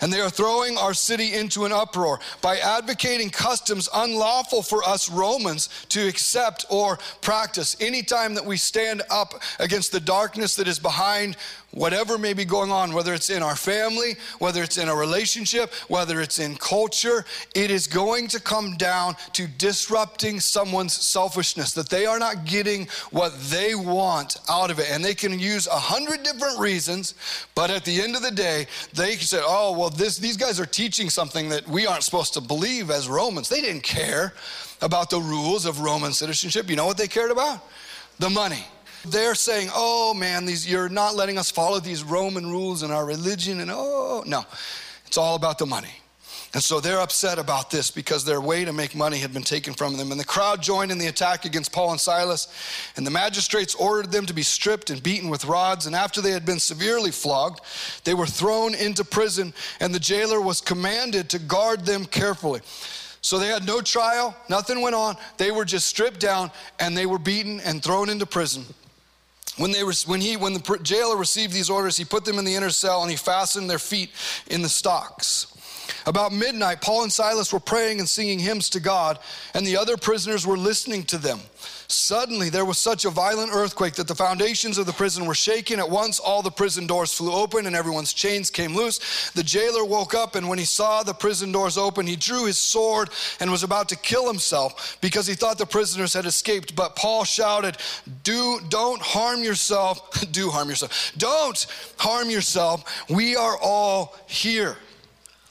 And 0.02 0.12
they 0.12 0.20
are 0.20 0.30
throwing 0.30 0.78
our 0.78 0.94
city 0.94 1.34
into 1.34 1.64
an 1.64 1.72
uproar 1.72 2.20
by 2.42 2.58
advocating 2.58 3.30
customs 3.30 3.88
unlawful 3.94 4.62
for 4.62 4.84
us 4.84 5.10
Romans 5.10 5.70
to 5.90 6.06
accept 6.08 6.66
or 6.70 7.00
practice. 7.22 7.78
Anytime 7.80 8.34
that 8.36 8.46
we 8.46 8.58
stand 8.58 9.04
up 9.10 9.42
against 9.60 9.94
the 9.94 10.02
darkness 10.02 10.56
that 10.58 10.68
is 10.68 10.80
behind 10.80 11.38
whatever 11.76 12.18
may 12.18 12.34
be 12.34 12.46
going 12.46 12.72
on, 12.72 12.94
whether 12.94 13.14
it's 13.14 13.30
in 13.30 13.44
our 13.44 13.56
family, 13.56 14.16
whether 14.40 14.64
it's 14.64 14.80
in 14.80 14.90
a 14.90 14.96
relationship, 14.96 15.72
whether 15.88 16.22
it's 16.22 16.40
in 16.40 16.56
culture, 16.56 17.24
it 17.54 17.70
is 17.70 17.86
going 17.86 18.28
to 18.30 18.40
come 18.40 18.76
down 18.78 19.16
to 19.34 19.46
disrupting 19.48 20.40
someone's 20.40 20.94
selfishness, 20.94 21.74
that 21.74 21.90
they 21.90 22.08
are 22.08 22.18
not 22.18 22.46
getting 22.46 22.88
what 23.12 23.38
they 23.52 23.76
want 23.76 24.38
out 24.50 24.72
of 24.72 24.80
it. 24.80 24.90
And 24.90 25.06
they 25.06 25.14
can 25.14 25.38
use 25.38 25.68
a 25.68 25.72
hundred 25.72 26.24
different 26.24 26.58
reasons, 26.58 27.14
but 27.54 27.70
at 27.70 27.86
the 27.86 28.02
end 28.02 28.16
of 28.16 28.24
the 28.24 28.32
day, 28.32 28.66
they 28.94 29.16
say, 29.18 29.42
oh, 29.44 29.78
well, 29.78 29.90
this, 29.90 30.18
these 30.18 30.38
guys 30.38 30.60
are 30.60 30.66
teaching 30.66 31.10
something 31.10 31.50
that 31.50 31.68
we 31.68 31.86
aren't 31.86 32.04
supposed 32.04 32.34
to 32.34 32.42
believe 32.42 32.90
as 32.90 33.08
Romans. 33.08 33.50
They 33.50 33.62
didn't 33.62 33.84
care 33.84 34.34
about 34.82 35.10
the 35.10 35.20
rules 35.20 35.66
of 35.66 35.82
Roman 35.82 36.14
citizenship. 36.14 36.70
You 36.70 36.78
know 36.78 36.86
what 36.86 36.98
they 36.98 37.08
cared 37.08 37.32
about? 37.32 37.60
The 38.20 38.30
money. 38.30 38.66
They're 39.08 39.36
saying, 39.36 39.70
oh 39.74 40.13
man, 40.13 40.46
these, 40.46 40.70
you're 40.70 40.89
not 40.89 41.15
letting 41.15 41.38
us 41.38 41.52
follow 41.52 41.80
these 41.80 42.04
Roman 42.04 42.50
rules 42.50 42.84
in 42.84 42.91
our 42.91 43.06
religion. 43.06 43.60
And 43.60 43.72
oh, 43.72 44.24
no, 44.26 44.46
it's 45.06 45.18
all 45.18 45.36
about 45.36 45.58
the 45.58 45.65
money. 45.65 45.91
And 46.54 46.63
so 46.63 46.80
they're 46.80 47.02
upset 47.02 47.38
about 47.38 47.70
this 47.70 47.91
because 47.91 48.24
their 48.24 48.39
way 48.39 48.63
to 48.63 48.72
make 48.72 48.96
money 48.96 49.18
had 49.18 49.34
been 49.34 49.44
taken 49.44 49.74
from 49.74 49.98
them. 49.98 50.12
And 50.12 50.20
the 50.20 50.26
crowd 50.26 50.63
joined 50.63 50.89
in 50.89 50.98
the 50.98 51.08
attack 51.08 51.44
against 51.44 51.74
Paul 51.74 51.91
and 51.91 52.00
Silas. 52.00 52.48
And 52.96 53.06
the 53.06 53.12
magistrates 53.12 53.76
ordered 53.76 54.10
them 54.10 54.26
to 54.26 54.34
be 54.34 54.41
stripped 54.41 54.89
and 54.89 55.04
beaten 55.04 55.30
with 55.30 55.44
rods. 55.44 55.86
And 55.86 55.94
after 55.94 56.22
they 56.22 56.32
had 56.32 56.46
been 56.46 56.60
severely 56.60 57.12
flogged, 57.12 57.60
they 58.06 58.13
were 58.13 58.26
thrown 58.26 58.74
into 58.74 59.04
prison. 59.04 59.54
And 59.82 59.94
the 59.94 60.00
jailer 60.00 60.39
was 60.39 60.62
commanded 60.62 61.30
to 61.32 61.39
guard 61.39 61.86
them 61.86 62.06
carefully. 62.06 62.62
So 63.20 63.38
they 63.38 63.48
had 63.48 63.65
no 63.65 63.82
trial, 63.82 64.34
nothing 64.50 64.82
went 64.82 64.96
on. 64.96 65.18
They 65.38 65.50
were 65.50 65.65
just 65.65 65.88
stripped 65.88 66.20
down 66.20 66.52
and 66.80 66.96
they 66.96 67.08
were 67.08 67.18
beaten 67.18 67.60
and 67.62 67.84
thrown 67.84 68.08
into 68.08 68.28
prison. 68.28 68.63
When, 69.58 69.72
they 69.72 69.84
when, 69.84 70.22
he, 70.22 70.36
when 70.36 70.54
the 70.54 70.80
jailer 70.84 71.15
received 71.15 71.54
these 71.54 71.70
orders, 71.70 71.96
he 71.96 72.04
put 72.04 72.26
them 72.26 72.38
in 72.39 72.46
the 72.46 72.56
inner 72.56 72.70
cell 72.70 73.02
and 73.02 73.10
he 73.10 73.18
fastened 73.18 73.70
their 73.70 73.80
feet 73.80 74.12
in 74.48 74.62
the 74.62 74.70
stocks. 74.70 75.48
About 76.06 76.32
midnight, 76.32 76.82
Paul 76.82 77.04
and 77.04 77.12
Silas 77.12 77.52
were 77.52 77.60
praying 77.60 78.00
and 78.00 78.08
singing 78.08 78.38
hymns 78.38 78.70
to 78.72 78.80
God, 78.80 79.18
and 79.54 79.65
the 79.65 79.78
other 79.78 79.98
prisoners 79.98 80.46
were 80.46 80.58
listening 80.58 81.04
to 81.06 81.18
them. 81.18 81.39
Suddenly, 81.88 82.50
there 82.50 82.65
was 82.65 82.78
such 82.78 83.06
a 83.06 83.10
violent 83.10 83.52
earthquake 83.54 83.94
that 83.96 84.08
the 84.08 84.15
foundations 84.15 84.78
of 84.78 84.86
the 84.86 84.94
prison 84.94 85.26
were 85.26 85.36
shaken. 85.36 85.80
At 85.80 85.89
once, 85.89 86.20
all 86.20 86.41
the 86.41 86.52
prison 86.52 86.88
doors 86.88 87.13
flew 87.13 87.32
open 87.32 87.68
and 87.68 87.76
everyone's 87.76 88.13
chains 88.13 88.50
came 88.50 88.76
loose. 88.76 89.32
The 89.32 89.44
jailer 89.44 89.86
woke 89.86 90.13
up, 90.13 90.36
and 90.36 90.50
when 90.50 90.58
he 90.58 90.65
saw 90.65 91.04
the 91.04 91.13
prison 91.13 91.52
doors 91.52 91.78
open, 91.78 92.08
he 92.08 92.15
drew 92.15 92.46
his 92.46 92.58
sword 92.58 93.10
and 93.39 93.52
was 93.52 93.63
about 93.63 93.89
to 93.89 93.96
kill 93.96 94.28
himself 94.28 94.98
because 95.02 95.28
he 95.28 95.36
thought 95.36 95.58
the 95.58 95.65
prisoners 95.65 96.13
had 96.13 96.26
escaped. 96.26 96.76
But 96.76 96.96
Paul 96.96 97.24
shouted, 97.24 97.78
Do, 98.24 98.60
Don't 98.70 99.02
harm 99.02 99.44
yourself. 99.44 100.10
Do 100.32 100.50
harm 100.50 100.70
yourself. 100.70 101.13
Don't 101.18 101.65
harm 101.98 102.30
yourself. 102.30 103.06
We 103.10 103.36
are 103.36 103.58
all 103.62 104.15
here. 104.28 104.78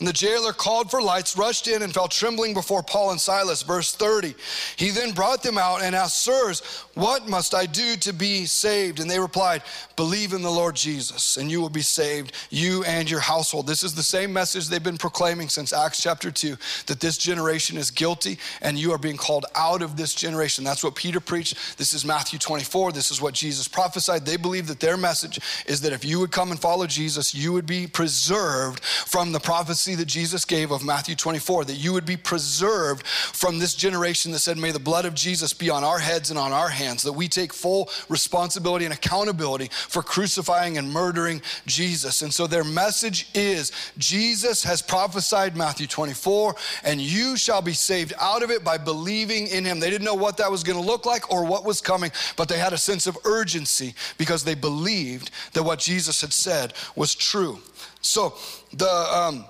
And 0.04 0.08
the 0.10 0.12
jailer 0.12 0.52
called 0.52 0.90
for 0.90 1.00
lights, 1.00 1.34
rushed 1.34 1.66
in, 1.66 1.80
and 1.80 1.90
fell 1.90 2.08
trembling 2.08 2.52
before 2.52 2.82
Paul 2.82 3.12
and 3.12 3.18
Silas. 3.18 3.62
Verse 3.62 3.94
30. 3.94 4.34
He 4.76 4.90
then 4.90 5.12
brought 5.12 5.42
them 5.42 5.56
out 5.56 5.80
and 5.80 5.94
asked, 5.94 6.22
Sirs, 6.22 6.60
what 6.92 7.26
must 7.26 7.54
I 7.54 7.64
do 7.64 7.96
to 7.96 8.12
be 8.12 8.44
saved? 8.44 9.00
And 9.00 9.10
they 9.10 9.18
replied, 9.18 9.62
Believe 9.96 10.34
in 10.34 10.42
the 10.42 10.50
Lord 10.50 10.76
Jesus, 10.76 11.38
and 11.38 11.50
you 11.50 11.58
will 11.58 11.70
be 11.70 11.80
saved, 11.80 12.32
you 12.50 12.84
and 12.84 13.10
your 13.10 13.20
household. 13.20 13.66
This 13.66 13.82
is 13.82 13.94
the 13.94 14.02
same 14.02 14.30
message 14.30 14.68
they've 14.68 14.82
been 14.82 14.98
proclaiming 14.98 15.48
since 15.48 15.72
Acts 15.72 16.02
chapter 16.02 16.30
2 16.30 16.54
that 16.86 17.00
this 17.00 17.16
generation 17.16 17.78
is 17.78 17.90
guilty 17.90 18.38
and 18.60 18.78
you 18.78 18.92
are 18.92 18.98
being 18.98 19.16
called 19.16 19.46
out 19.54 19.80
of 19.80 19.96
this 19.96 20.14
generation. 20.14 20.64
That's 20.64 20.84
what 20.84 20.96
Peter 20.96 21.20
preached. 21.20 21.78
This 21.78 21.94
is 21.94 22.04
Matthew 22.04 22.38
24. 22.38 22.92
This 22.92 23.10
is 23.10 23.22
what 23.22 23.32
Jesus 23.32 23.68
prophesied. 23.68 24.26
They 24.26 24.36
believe 24.36 24.66
that 24.66 24.80
their 24.80 24.98
message 24.98 25.40
is 25.64 25.80
that 25.80 25.94
if 25.94 26.04
you 26.04 26.20
would 26.20 26.32
come 26.32 26.50
and 26.50 26.60
follow 26.60 26.86
Jesus, 26.86 27.34
you 27.34 27.54
would 27.54 27.66
be 27.66 27.86
preserved 27.86 28.82
from 29.14 29.30
the 29.30 29.38
prophecy 29.38 29.94
that 29.94 30.06
Jesus 30.06 30.44
gave 30.44 30.72
of 30.72 30.84
Matthew 30.84 31.14
24 31.14 31.66
that 31.66 31.76
you 31.76 31.92
would 31.92 32.04
be 32.04 32.16
preserved 32.16 33.06
from 33.06 33.60
this 33.60 33.72
generation 33.76 34.32
that 34.32 34.40
said, 34.40 34.58
May 34.58 34.72
the 34.72 34.80
blood 34.80 35.04
of 35.04 35.14
Jesus 35.14 35.52
be 35.52 35.70
on 35.70 35.84
our 35.84 36.00
heads 36.00 36.30
and 36.30 36.38
on 36.38 36.50
our 36.50 36.68
hands, 36.68 37.04
that 37.04 37.12
we 37.12 37.28
take 37.28 37.52
full 37.52 37.88
responsibility 38.08 38.84
and 38.86 38.92
accountability 38.92 39.70
for 39.72 40.02
crucifying 40.02 40.78
and 40.78 40.92
murdering 40.92 41.42
Jesus. 41.64 42.22
And 42.22 42.34
so 42.34 42.48
their 42.48 42.64
message 42.64 43.28
is 43.34 43.70
Jesus 43.98 44.64
has 44.64 44.82
prophesied 44.82 45.56
Matthew 45.56 45.86
24, 45.86 46.56
and 46.82 47.00
you 47.00 47.36
shall 47.36 47.62
be 47.62 47.72
saved 47.72 48.14
out 48.20 48.42
of 48.42 48.50
it 48.50 48.64
by 48.64 48.78
believing 48.78 49.46
in 49.46 49.64
him. 49.64 49.78
They 49.78 49.90
didn't 49.90 50.06
know 50.06 50.16
what 50.16 50.38
that 50.38 50.50
was 50.50 50.64
going 50.64 50.80
to 50.80 50.84
look 50.84 51.06
like 51.06 51.30
or 51.30 51.44
what 51.44 51.64
was 51.64 51.80
coming, 51.80 52.10
but 52.36 52.48
they 52.48 52.58
had 52.58 52.72
a 52.72 52.78
sense 52.78 53.06
of 53.06 53.16
urgency 53.24 53.94
because 54.18 54.42
they 54.42 54.56
believed 54.56 55.30
that 55.52 55.62
what 55.62 55.78
Jesus 55.78 56.20
had 56.20 56.32
said 56.32 56.72
was 56.96 57.14
true. 57.14 57.60
So 58.04 58.34
the 58.76 58.88
um, 58.88 59.44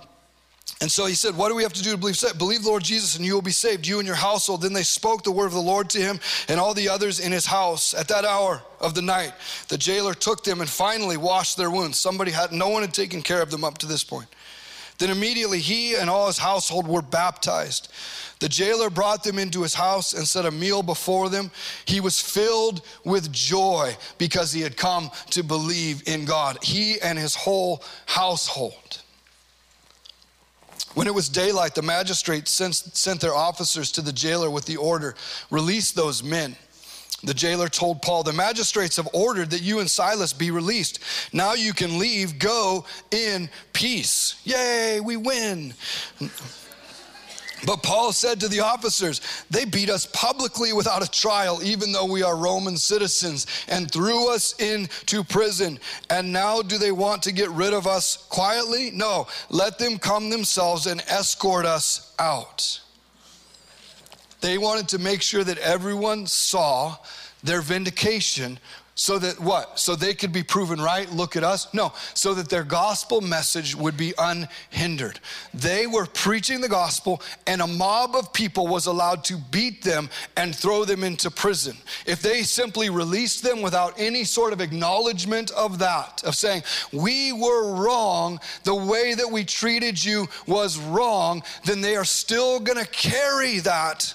and 0.80 0.90
so 0.90 1.06
he 1.06 1.14
said, 1.14 1.36
What 1.36 1.48
do 1.48 1.54
we 1.54 1.62
have 1.62 1.72
to 1.74 1.82
do 1.82 1.92
to 1.92 1.96
believe? 1.96 2.20
Believe 2.36 2.62
the 2.62 2.68
Lord 2.68 2.84
Jesus 2.84 3.16
and 3.16 3.24
you 3.24 3.34
will 3.34 3.42
be 3.42 3.52
saved, 3.52 3.86
you 3.86 3.98
and 3.98 4.06
your 4.06 4.16
household. 4.16 4.62
Then 4.62 4.72
they 4.72 4.82
spoke 4.82 5.22
the 5.22 5.30
word 5.30 5.46
of 5.46 5.52
the 5.52 5.60
Lord 5.60 5.88
to 5.90 5.98
him 5.98 6.18
and 6.48 6.58
all 6.58 6.74
the 6.74 6.88
others 6.88 7.20
in 7.20 7.32
his 7.32 7.46
house. 7.46 7.94
At 7.94 8.08
that 8.08 8.24
hour 8.24 8.60
of 8.80 8.94
the 8.94 9.02
night, 9.02 9.32
the 9.68 9.78
jailer 9.78 10.14
took 10.14 10.42
them 10.42 10.60
and 10.60 10.68
finally 10.68 11.16
washed 11.16 11.56
their 11.56 11.70
wounds. 11.70 11.98
Somebody 11.98 12.32
had, 12.32 12.52
no 12.52 12.68
one 12.68 12.82
had 12.82 12.92
taken 12.92 13.22
care 13.22 13.40
of 13.40 13.50
them 13.50 13.64
up 13.64 13.78
to 13.78 13.86
this 13.86 14.04
point. 14.04 14.26
Then 14.98 15.10
immediately 15.10 15.58
he 15.58 15.94
and 15.94 16.10
all 16.10 16.26
his 16.26 16.38
household 16.38 16.86
were 16.86 17.02
baptized. 17.02 17.90
The 18.40 18.48
jailer 18.48 18.90
brought 18.90 19.24
them 19.24 19.38
into 19.38 19.62
his 19.62 19.74
house 19.74 20.12
and 20.12 20.26
set 20.26 20.44
a 20.44 20.50
meal 20.50 20.82
before 20.82 21.30
them. 21.30 21.50
He 21.86 22.00
was 22.00 22.20
filled 22.20 22.82
with 23.04 23.32
joy 23.32 23.96
because 24.18 24.52
he 24.52 24.60
had 24.60 24.76
come 24.76 25.10
to 25.30 25.42
believe 25.42 26.02
in 26.06 26.24
God, 26.24 26.58
he 26.62 27.00
and 27.00 27.18
his 27.18 27.34
whole 27.34 27.82
household. 28.06 29.00
When 30.94 31.08
it 31.08 31.14
was 31.14 31.28
daylight, 31.28 31.74
the 31.74 31.82
magistrates 31.82 32.50
sent, 32.50 33.20
their 33.20 33.34
officers 33.34 33.90
to 33.92 34.02
the 34.02 34.12
jailer 34.12 34.48
with 34.48 34.64
the 34.64 34.76
order 34.76 35.14
release 35.50 35.92
those 35.92 36.22
men. 36.22 36.56
The 37.24 37.34
jailer 37.34 37.68
told 37.68 38.02
Paul, 38.02 38.22
The 38.22 38.32
magistrates 38.32 38.96
have 38.96 39.08
ordered 39.12 39.50
that 39.50 39.62
you 39.62 39.80
and 39.80 39.90
Silas 39.90 40.32
be 40.32 40.50
released. 40.50 41.00
Now 41.32 41.54
you 41.54 41.72
can 41.72 41.98
leave. 41.98 42.38
Go 42.38 42.84
in 43.10 43.48
peace. 43.72 44.36
Yay, 44.44 45.00
we 45.00 45.16
win. 45.16 45.74
But 47.66 47.82
Paul 47.82 48.12
said 48.12 48.40
to 48.40 48.48
the 48.48 48.60
officers, 48.60 49.20
They 49.50 49.64
beat 49.64 49.88
us 49.88 50.06
publicly 50.06 50.72
without 50.72 51.06
a 51.06 51.10
trial, 51.10 51.60
even 51.62 51.92
though 51.92 52.04
we 52.04 52.22
are 52.22 52.36
Roman 52.36 52.76
citizens, 52.76 53.46
and 53.68 53.90
threw 53.90 54.32
us 54.32 54.54
into 54.60 55.24
prison. 55.24 55.78
And 56.10 56.32
now 56.32 56.62
do 56.62 56.78
they 56.78 56.92
want 56.92 57.22
to 57.22 57.32
get 57.32 57.48
rid 57.50 57.72
of 57.72 57.86
us 57.86 58.16
quietly? 58.28 58.90
No, 58.92 59.26
let 59.50 59.78
them 59.78 59.98
come 59.98 60.30
themselves 60.30 60.86
and 60.86 61.00
escort 61.08 61.64
us 61.64 62.14
out. 62.18 62.80
They 64.40 64.58
wanted 64.58 64.88
to 64.88 64.98
make 64.98 65.22
sure 65.22 65.44
that 65.44 65.58
everyone 65.58 66.26
saw 66.26 66.96
their 67.42 67.62
vindication 67.62 68.58
so 68.96 69.18
that 69.18 69.40
what? 69.40 69.78
So 69.80 69.96
they 69.96 70.14
could 70.14 70.32
be 70.32 70.44
proven 70.44 70.80
right, 70.80 71.10
look 71.10 71.34
at 71.34 71.42
us? 71.42 71.72
No, 71.74 71.92
so 72.14 72.32
that 72.34 72.48
their 72.48 72.62
gospel 72.62 73.20
message 73.20 73.74
would 73.74 73.96
be 73.96 74.14
unhindered. 74.16 75.18
They 75.52 75.88
were 75.88 76.06
preaching 76.06 76.60
the 76.60 76.68
gospel, 76.68 77.20
and 77.46 77.60
a 77.60 77.66
mob 77.66 78.14
of 78.14 78.32
people 78.32 78.68
was 78.68 78.86
allowed 78.86 79.24
to 79.24 79.36
beat 79.50 79.82
them 79.82 80.10
and 80.36 80.54
throw 80.54 80.84
them 80.84 81.02
into 81.02 81.28
prison. 81.28 81.76
If 82.06 82.22
they 82.22 82.42
simply 82.42 82.88
released 82.88 83.42
them 83.42 83.62
without 83.62 83.94
any 83.98 84.22
sort 84.22 84.52
of 84.52 84.60
acknowledgement 84.60 85.50
of 85.50 85.80
that, 85.80 86.22
of 86.24 86.36
saying, 86.36 86.62
we 86.92 87.32
were 87.32 87.74
wrong, 87.74 88.38
the 88.62 88.76
way 88.76 89.14
that 89.14 89.30
we 89.30 89.44
treated 89.44 90.02
you 90.02 90.28
was 90.46 90.78
wrong, 90.78 91.42
then 91.64 91.80
they 91.80 91.96
are 91.96 92.04
still 92.04 92.60
gonna 92.60 92.86
carry 92.86 93.58
that 93.58 94.14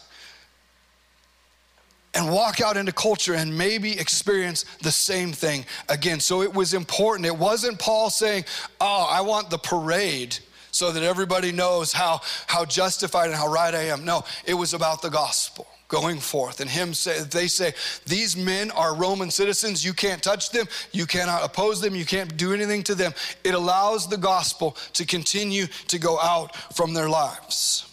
and 2.20 2.30
walk 2.34 2.60
out 2.60 2.76
into 2.76 2.92
culture 2.92 3.34
and 3.34 3.58
maybe 3.58 3.98
experience 3.98 4.66
the 4.82 4.92
same 4.92 5.32
thing 5.32 5.66
again. 5.88 6.20
So 6.20 6.42
it 6.42 6.54
was 6.54 6.74
important. 6.74 7.26
It 7.26 7.38
wasn't 7.38 7.80
Paul 7.80 8.10
saying, 8.10 8.44
Oh, 8.82 9.08
I 9.10 9.22
want 9.22 9.50
the 9.50 9.58
parade 9.58 10.38
so 10.72 10.92
that 10.92 11.02
everybody 11.02 11.54
knows 11.54 11.94
how, 11.94 12.20
how 12.48 12.66
justified 12.66 13.28
and 13.28 13.36
how 13.36 13.48
right 13.48 13.74
I 13.74 13.84
am. 13.84 14.04
No, 14.04 14.26
it 14.46 14.54
was 14.54 14.74
about 14.74 15.02
the 15.02 15.10
gospel. 15.10 15.66
going 15.88 16.20
forth. 16.20 16.60
And 16.60 16.70
him 16.70 16.94
say, 16.94 17.22
they 17.24 17.48
say, 17.48 17.74
these 18.06 18.38
men 18.38 18.70
are 18.72 18.94
Roman 18.94 19.32
citizens. 19.32 19.84
You 19.84 19.94
can't 19.94 20.22
touch 20.22 20.52
them. 20.52 20.68
You 20.92 21.06
cannot 21.08 21.44
oppose 21.44 21.82
them. 21.82 21.96
You 21.96 22.06
can't 22.06 22.38
do 22.38 22.54
anything 22.54 22.84
to 22.84 22.96
them. 22.96 23.14
It 23.44 23.56
allows 23.56 24.08
the 24.08 24.18
gospel 24.18 24.78
to 24.94 25.06
continue 25.06 25.66
to 25.88 25.98
go 25.98 26.20
out 26.20 26.56
from 26.76 26.94
their 26.94 27.10
lives. 27.10 27.89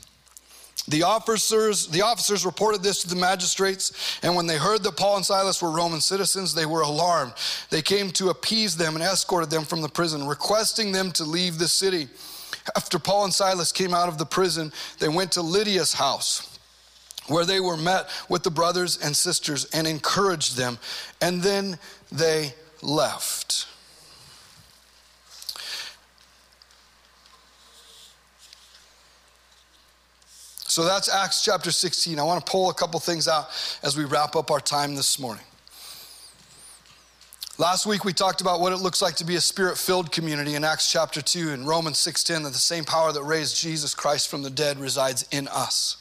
The 0.88 1.02
officers, 1.02 1.88
the 1.88 2.02
officers 2.02 2.46
reported 2.46 2.82
this 2.82 3.02
to 3.02 3.08
the 3.08 3.16
magistrates, 3.16 4.18
and 4.22 4.36
when 4.36 4.46
they 4.46 4.56
heard 4.56 4.84
that 4.84 4.96
Paul 4.96 5.16
and 5.16 5.26
Silas 5.26 5.60
were 5.60 5.70
Roman 5.70 6.00
citizens, 6.00 6.54
they 6.54 6.66
were 6.66 6.82
alarmed. 6.82 7.32
They 7.70 7.82
came 7.82 8.10
to 8.12 8.28
appease 8.28 8.76
them 8.76 8.94
and 8.94 9.04
escorted 9.04 9.50
them 9.50 9.64
from 9.64 9.82
the 9.82 9.88
prison, 9.88 10.28
requesting 10.28 10.92
them 10.92 11.10
to 11.12 11.24
leave 11.24 11.58
the 11.58 11.68
city. 11.68 12.08
After 12.76 12.98
Paul 12.98 13.24
and 13.24 13.34
Silas 13.34 13.72
came 13.72 13.94
out 13.94 14.08
of 14.08 14.18
the 14.18 14.26
prison, 14.26 14.72
they 15.00 15.08
went 15.08 15.32
to 15.32 15.42
Lydia's 15.42 15.94
house 15.94 16.52
where 17.28 17.44
they 17.44 17.58
were 17.58 17.76
met 17.76 18.08
with 18.28 18.44
the 18.44 18.50
brothers 18.50 18.98
and 19.02 19.16
sisters 19.16 19.64
and 19.72 19.86
encouraged 19.86 20.56
them, 20.56 20.78
and 21.20 21.42
then 21.42 21.78
they 22.12 22.54
left. 22.82 23.66
So 30.76 30.84
that's 30.84 31.08
Acts 31.08 31.42
chapter 31.42 31.72
16. 31.72 32.18
I 32.18 32.22
want 32.22 32.44
to 32.44 32.52
pull 32.52 32.68
a 32.68 32.74
couple 32.74 33.00
things 33.00 33.28
out 33.28 33.48
as 33.82 33.96
we 33.96 34.04
wrap 34.04 34.36
up 34.36 34.50
our 34.50 34.60
time 34.60 34.94
this 34.94 35.18
morning. 35.18 35.42
Last 37.56 37.86
week 37.86 38.04
we 38.04 38.12
talked 38.12 38.42
about 38.42 38.60
what 38.60 38.74
it 38.74 38.76
looks 38.76 39.00
like 39.00 39.16
to 39.16 39.24
be 39.24 39.36
a 39.36 39.40
spirit-filled 39.40 40.12
community 40.12 40.54
in 40.54 40.64
Acts 40.64 40.92
chapter 40.92 41.22
2 41.22 41.54
and 41.54 41.66
Romans 41.66 41.96
6:10 41.96 42.42
that 42.42 42.52
the 42.52 42.58
same 42.58 42.84
power 42.84 43.10
that 43.10 43.22
raised 43.22 43.56
Jesus 43.56 43.94
Christ 43.94 44.28
from 44.28 44.42
the 44.42 44.50
dead 44.50 44.78
resides 44.78 45.24
in 45.30 45.48
us. 45.48 45.96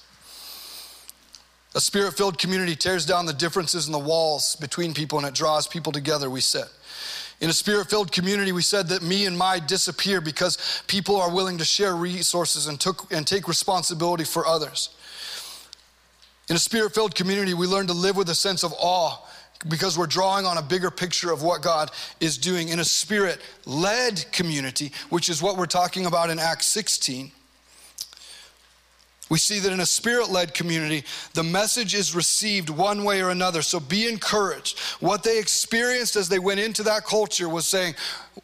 A 1.73 1.79
spirit 1.79 2.17
filled 2.17 2.37
community 2.37 2.75
tears 2.75 3.05
down 3.05 3.27
the 3.27 3.33
differences 3.33 3.85
in 3.85 3.93
the 3.93 3.97
walls 3.97 4.57
between 4.57 4.93
people 4.93 5.17
and 5.17 5.25
it 5.25 5.33
draws 5.33 5.67
people 5.67 5.93
together, 5.93 6.29
we 6.29 6.41
said. 6.41 6.67
In 7.41 7.49
a 7.49 7.53
spirit 7.53 7.89
filled 7.89 8.11
community, 8.11 8.51
we 8.51 8.61
said 8.61 8.87
that 8.89 9.01
me 9.01 9.25
and 9.25 9.37
my 9.37 9.59
disappear 9.59 10.21
because 10.21 10.83
people 10.87 11.17
are 11.17 11.33
willing 11.33 11.57
to 11.57 11.65
share 11.65 11.95
resources 11.95 12.67
and, 12.67 12.79
took, 12.79 13.11
and 13.11 13.27
take 13.27 13.47
responsibility 13.47 14.23
for 14.23 14.45
others. 14.45 14.89
In 16.49 16.55
a 16.55 16.59
spirit 16.59 16.93
filled 16.93 17.15
community, 17.15 17.53
we 17.53 17.67
learn 17.67 17.87
to 17.87 17.93
live 17.93 18.15
with 18.15 18.29
a 18.29 18.35
sense 18.35 18.63
of 18.63 18.73
awe 18.77 19.17
because 19.67 19.97
we're 19.97 20.05
drawing 20.05 20.45
on 20.45 20.57
a 20.57 20.61
bigger 20.61 20.91
picture 20.91 21.31
of 21.31 21.41
what 21.41 21.61
God 21.61 21.91
is 22.19 22.37
doing. 22.37 22.69
In 22.69 22.79
a 22.79 22.85
spirit 22.85 23.39
led 23.65 24.25
community, 24.31 24.91
which 25.09 25.27
is 25.27 25.41
what 25.41 25.57
we're 25.57 25.65
talking 25.65 26.05
about 26.05 26.29
in 26.29 26.39
Acts 26.39 26.67
16, 26.67 27.31
we 29.29 29.39
see 29.39 29.59
that 29.59 29.71
in 29.71 29.79
a 29.79 29.85
spirit 29.85 30.29
led 30.29 30.53
community, 30.53 31.03
the 31.33 31.43
message 31.43 31.95
is 31.95 32.13
received 32.13 32.69
one 32.69 33.03
way 33.03 33.21
or 33.21 33.29
another. 33.29 33.63
So 33.63 33.79
be 33.79 34.07
encouraged. 34.07 34.79
What 34.99 35.23
they 35.23 35.39
experienced 35.39 36.15
as 36.15 36.29
they 36.29 36.37
went 36.37 36.59
into 36.59 36.83
that 36.83 37.05
culture 37.05 37.49
was 37.49 37.65
saying, 37.65 37.95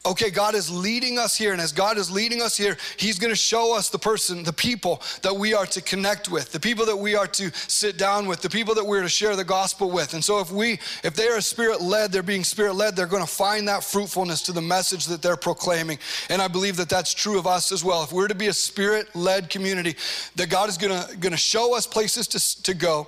okay, 0.06 0.30
God 0.30 0.56
is 0.56 0.70
leading 0.70 1.18
us 1.18 1.36
here. 1.36 1.52
And 1.52 1.62
as 1.62 1.72
God 1.72 1.98
is 1.98 2.10
leading 2.10 2.42
us 2.42 2.58
here, 2.58 2.78
He's 2.98 3.20
going 3.20 3.32
to 3.32 3.36
show 3.38 3.76
us 3.76 3.90
the 3.90 4.00
person, 4.00 4.44
the 4.44 4.54
people 4.54 5.02
that 5.22 5.36
we 5.36 5.54
are 5.54 5.66
to 5.68 5.82
connect 5.82 6.30
with, 6.30 6.52
the 6.52 6.60
people 6.60 6.86
that 6.86 6.98
we 6.98 7.16
are 7.16 7.28
to 7.28 7.52
sit 7.54 7.98
down 7.98 8.28
with, 8.28 8.42
the 8.42 8.50
people 8.50 8.76
that 8.76 8.86
we're 8.86 9.02
to 9.02 9.10
share 9.10 9.36
the 9.36 9.44
gospel 9.44 9.92
with. 9.92 10.14
And 10.14 10.24
so 10.24 10.40
if 10.40 10.52
we, 10.52 10.80
if 11.04 11.16
they 11.16 11.28
are 11.28 11.42
spirit 11.42 11.82
led, 11.82 12.12
they're 12.12 12.24
being 12.24 12.44
spirit 12.44 12.74
led, 12.74 12.96
they're 12.96 13.06
going 13.06 13.26
to 13.26 13.32
find 13.32 13.68
that 13.68 13.84
fruitfulness 13.84 14.42
to 14.44 14.52
the 14.52 14.62
message 14.62 15.06
that 15.08 15.22
they're 15.22 15.38
proclaiming. 15.38 16.00
And 16.30 16.42
I 16.42 16.48
believe 16.48 16.78
that 16.78 16.90
that's 16.90 17.14
true 17.14 17.38
of 17.38 17.48
us 17.48 17.72
as 17.72 17.84
well. 17.84 18.04
If 18.04 18.12
we're 18.12 18.28
to 18.28 18.36
be 18.36 18.48
a 18.48 18.54
spirit 18.54 19.16
led 19.16 19.50
community, 19.50 19.96
that 20.36 20.50
God 20.50 20.70
is 20.70 20.78
going 20.78 20.92
to, 21.32 21.38
show 21.42 21.76
us 21.76 21.88
places 21.88 22.28
to, 22.28 22.64
to 22.64 22.74
go, 22.74 23.08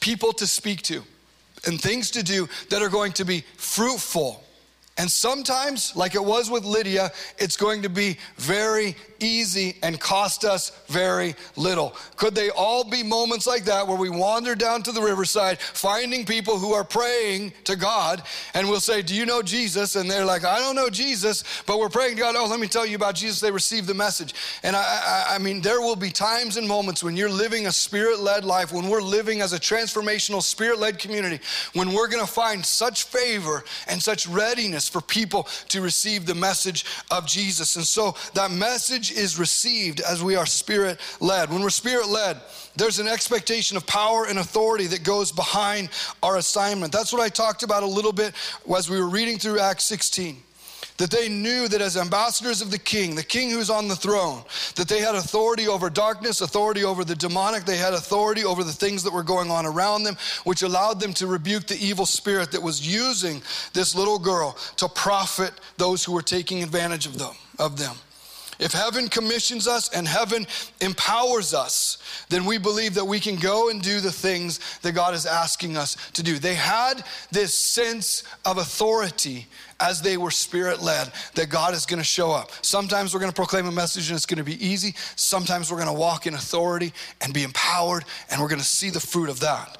people 0.00 0.32
to 0.32 0.46
speak 0.46 0.80
to, 0.82 1.02
and 1.66 1.80
things 1.80 2.10
to 2.12 2.22
do 2.22 2.48
that 2.70 2.80
are 2.82 2.88
going 2.88 3.12
to 3.12 3.24
be 3.24 3.42
fruitful 3.56 4.42
and 4.96 5.10
sometimes, 5.10 5.96
like 5.96 6.14
it 6.14 6.24
was 6.24 6.48
with 6.48 6.64
Lydia, 6.64 7.10
it's 7.36 7.56
going 7.56 7.82
to 7.82 7.88
be 7.88 8.16
very 8.36 8.94
easy 9.18 9.76
and 9.82 9.98
cost 9.98 10.44
us 10.44 10.70
very 10.86 11.34
little. 11.56 11.96
Could 12.16 12.36
they 12.36 12.50
all 12.50 12.84
be 12.84 13.02
moments 13.02 13.44
like 13.44 13.64
that 13.64 13.88
where 13.88 13.96
we 13.96 14.08
wander 14.08 14.54
down 14.54 14.84
to 14.84 14.92
the 14.92 15.00
riverside 15.00 15.58
finding 15.58 16.24
people 16.24 16.58
who 16.58 16.74
are 16.74 16.84
praying 16.84 17.52
to 17.64 17.74
God 17.74 18.22
and 18.54 18.68
we'll 18.68 18.78
say, 18.78 19.02
Do 19.02 19.16
you 19.16 19.26
know 19.26 19.42
Jesus? 19.42 19.96
And 19.96 20.08
they're 20.08 20.24
like, 20.24 20.44
I 20.44 20.58
don't 20.58 20.76
know 20.76 20.90
Jesus, 20.90 21.42
but 21.66 21.80
we're 21.80 21.88
praying 21.88 22.14
to 22.16 22.22
God. 22.22 22.36
Oh, 22.36 22.46
let 22.46 22.60
me 22.60 22.68
tell 22.68 22.86
you 22.86 22.94
about 22.94 23.16
Jesus. 23.16 23.40
They 23.40 23.50
received 23.50 23.88
the 23.88 23.94
message. 23.94 24.34
And 24.62 24.76
I, 24.76 24.82
I, 25.28 25.34
I 25.34 25.38
mean, 25.38 25.60
there 25.60 25.80
will 25.80 25.96
be 25.96 26.10
times 26.10 26.56
and 26.56 26.68
moments 26.68 27.02
when 27.02 27.16
you're 27.16 27.28
living 27.28 27.66
a 27.66 27.72
spirit 27.72 28.20
led 28.20 28.44
life, 28.44 28.72
when 28.72 28.88
we're 28.88 29.02
living 29.02 29.40
as 29.40 29.52
a 29.52 29.58
transformational 29.58 30.40
spirit 30.40 30.78
led 30.78 31.00
community, 31.00 31.40
when 31.72 31.92
we're 31.92 32.08
going 32.08 32.24
to 32.24 32.32
find 32.32 32.64
such 32.64 33.04
favor 33.04 33.64
and 33.88 34.00
such 34.00 34.28
readiness 34.28 34.83
for 34.88 35.00
people 35.00 35.48
to 35.68 35.80
receive 35.80 36.26
the 36.26 36.34
message 36.34 36.84
of 37.10 37.26
Jesus. 37.26 37.76
And 37.76 37.84
so 37.84 38.14
that 38.34 38.50
message 38.50 39.10
is 39.10 39.38
received 39.38 40.00
as 40.00 40.22
we 40.22 40.36
are 40.36 40.46
spirit 40.46 41.00
led. 41.20 41.50
When 41.50 41.62
we're 41.62 41.70
spirit 41.70 42.08
led, 42.08 42.40
there's 42.76 42.98
an 42.98 43.08
expectation 43.08 43.76
of 43.76 43.86
power 43.86 44.26
and 44.26 44.38
authority 44.38 44.86
that 44.88 45.02
goes 45.02 45.32
behind 45.32 45.88
our 46.22 46.36
assignment. 46.36 46.92
That's 46.92 47.12
what 47.12 47.22
I 47.22 47.28
talked 47.28 47.62
about 47.62 47.82
a 47.82 47.86
little 47.86 48.12
bit 48.12 48.34
as 48.76 48.90
we 48.90 49.00
were 49.00 49.08
reading 49.08 49.38
through 49.38 49.60
Acts 49.60 49.84
16 49.84 50.43
that 50.96 51.10
they 51.10 51.28
knew 51.28 51.66
that 51.68 51.80
as 51.80 51.96
ambassadors 51.96 52.62
of 52.62 52.70
the 52.70 52.78
king, 52.78 53.14
the 53.14 53.22
king 53.22 53.50
who's 53.50 53.70
on 53.70 53.88
the 53.88 53.96
throne, 53.96 54.42
that 54.76 54.88
they 54.88 55.00
had 55.00 55.14
authority 55.14 55.66
over 55.66 55.90
darkness, 55.90 56.40
authority 56.40 56.84
over 56.84 57.04
the 57.04 57.16
demonic, 57.16 57.64
they 57.64 57.76
had 57.76 57.94
authority 57.94 58.44
over 58.44 58.62
the 58.62 58.72
things 58.72 59.02
that 59.02 59.12
were 59.12 59.22
going 59.22 59.50
on 59.50 59.66
around 59.66 60.04
them, 60.04 60.16
which 60.44 60.62
allowed 60.62 61.00
them 61.00 61.12
to 61.14 61.26
rebuke 61.26 61.66
the 61.66 61.78
evil 61.84 62.06
spirit 62.06 62.52
that 62.52 62.62
was 62.62 62.86
using 62.86 63.42
this 63.72 63.94
little 63.94 64.18
girl 64.18 64.56
to 64.76 64.88
profit 64.88 65.52
those 65.78 66.04
who 66.04 66.12
were 66.12 66.22
taking 66.22 66.62
advantage 66.62 67.06
of 67.06 67.18
them, 67.18 67.34
of 67.58 67.76
them. 67.76 67.96
If 68.58 68.72
heaven 68.72 69.08
commissions 69.08 69.66
us 69.66 69.88
and 69.90 70.06
heaven 70.06 70.46
empowers 70.80 71.54
us, 71.54 71.98
then 72.28 72.44
we 72.44 72.58
believe 72.58 72.94
that 72.94 73.04
we 73.04 73.20
can 73.20 73.36
go 73.36 73.70
and 73.70 73.82
do 73.82 74.00
the 74.00 74.12
things 74.12 74.60
that 74.82 74.92
God 74.92 75.14
is 75.14 75.26
asking 75.26 75.76
us 75.76 75.96
to 76.12 76.22
do. 76.22 76.38
They 76.38 76.54
had 76.54 77.04
this 77.30 77.54
sense 77.54 78.22
of 78.44 78.58
authority 78.58 79.46
as 79.80 80.00
they 80.00 80.16
were 80.16 80.30
spirit 80.30 80.82
led 80.82 81.10
that 81.34 81.48
God 81.50 81.74
is 81.74 81.86
going 81.86 81.98
to 81.98 82.04
show 82.04 82.30
up. 82.30 82.50
Sometimes 82.62 83.12
we're 83.12 83.20
going 83.20 83.32
to 83.32 83.36
proclaim 83.36 83.66
a 83.66 83.72
message 83.72 84.08
and 84.08 84.16
it's 84.16 84.26
going 84.26 84.38
to 84.38 84.44
be 84.44 84.64
easy. 84.64 84.94
Sometimes 85.16 85.70
we're 85.70 85.78
going 85.78 85.88
to 85.88 86.00
walk 86.00 86.26
in 86.26 86.34
authority 86.34 86.92
and 87.20 87.34
be 87.34 87.42
empowered 87.42 88.04
and 88.30 88.40
we're 88.40 88.48
going 88.48 88.60
to 88.60 88.64
see 88.64 88.90
the 88.90 89.00
fruit 89.00 89.28
of 89.28 89.40
that. 89.40 89.78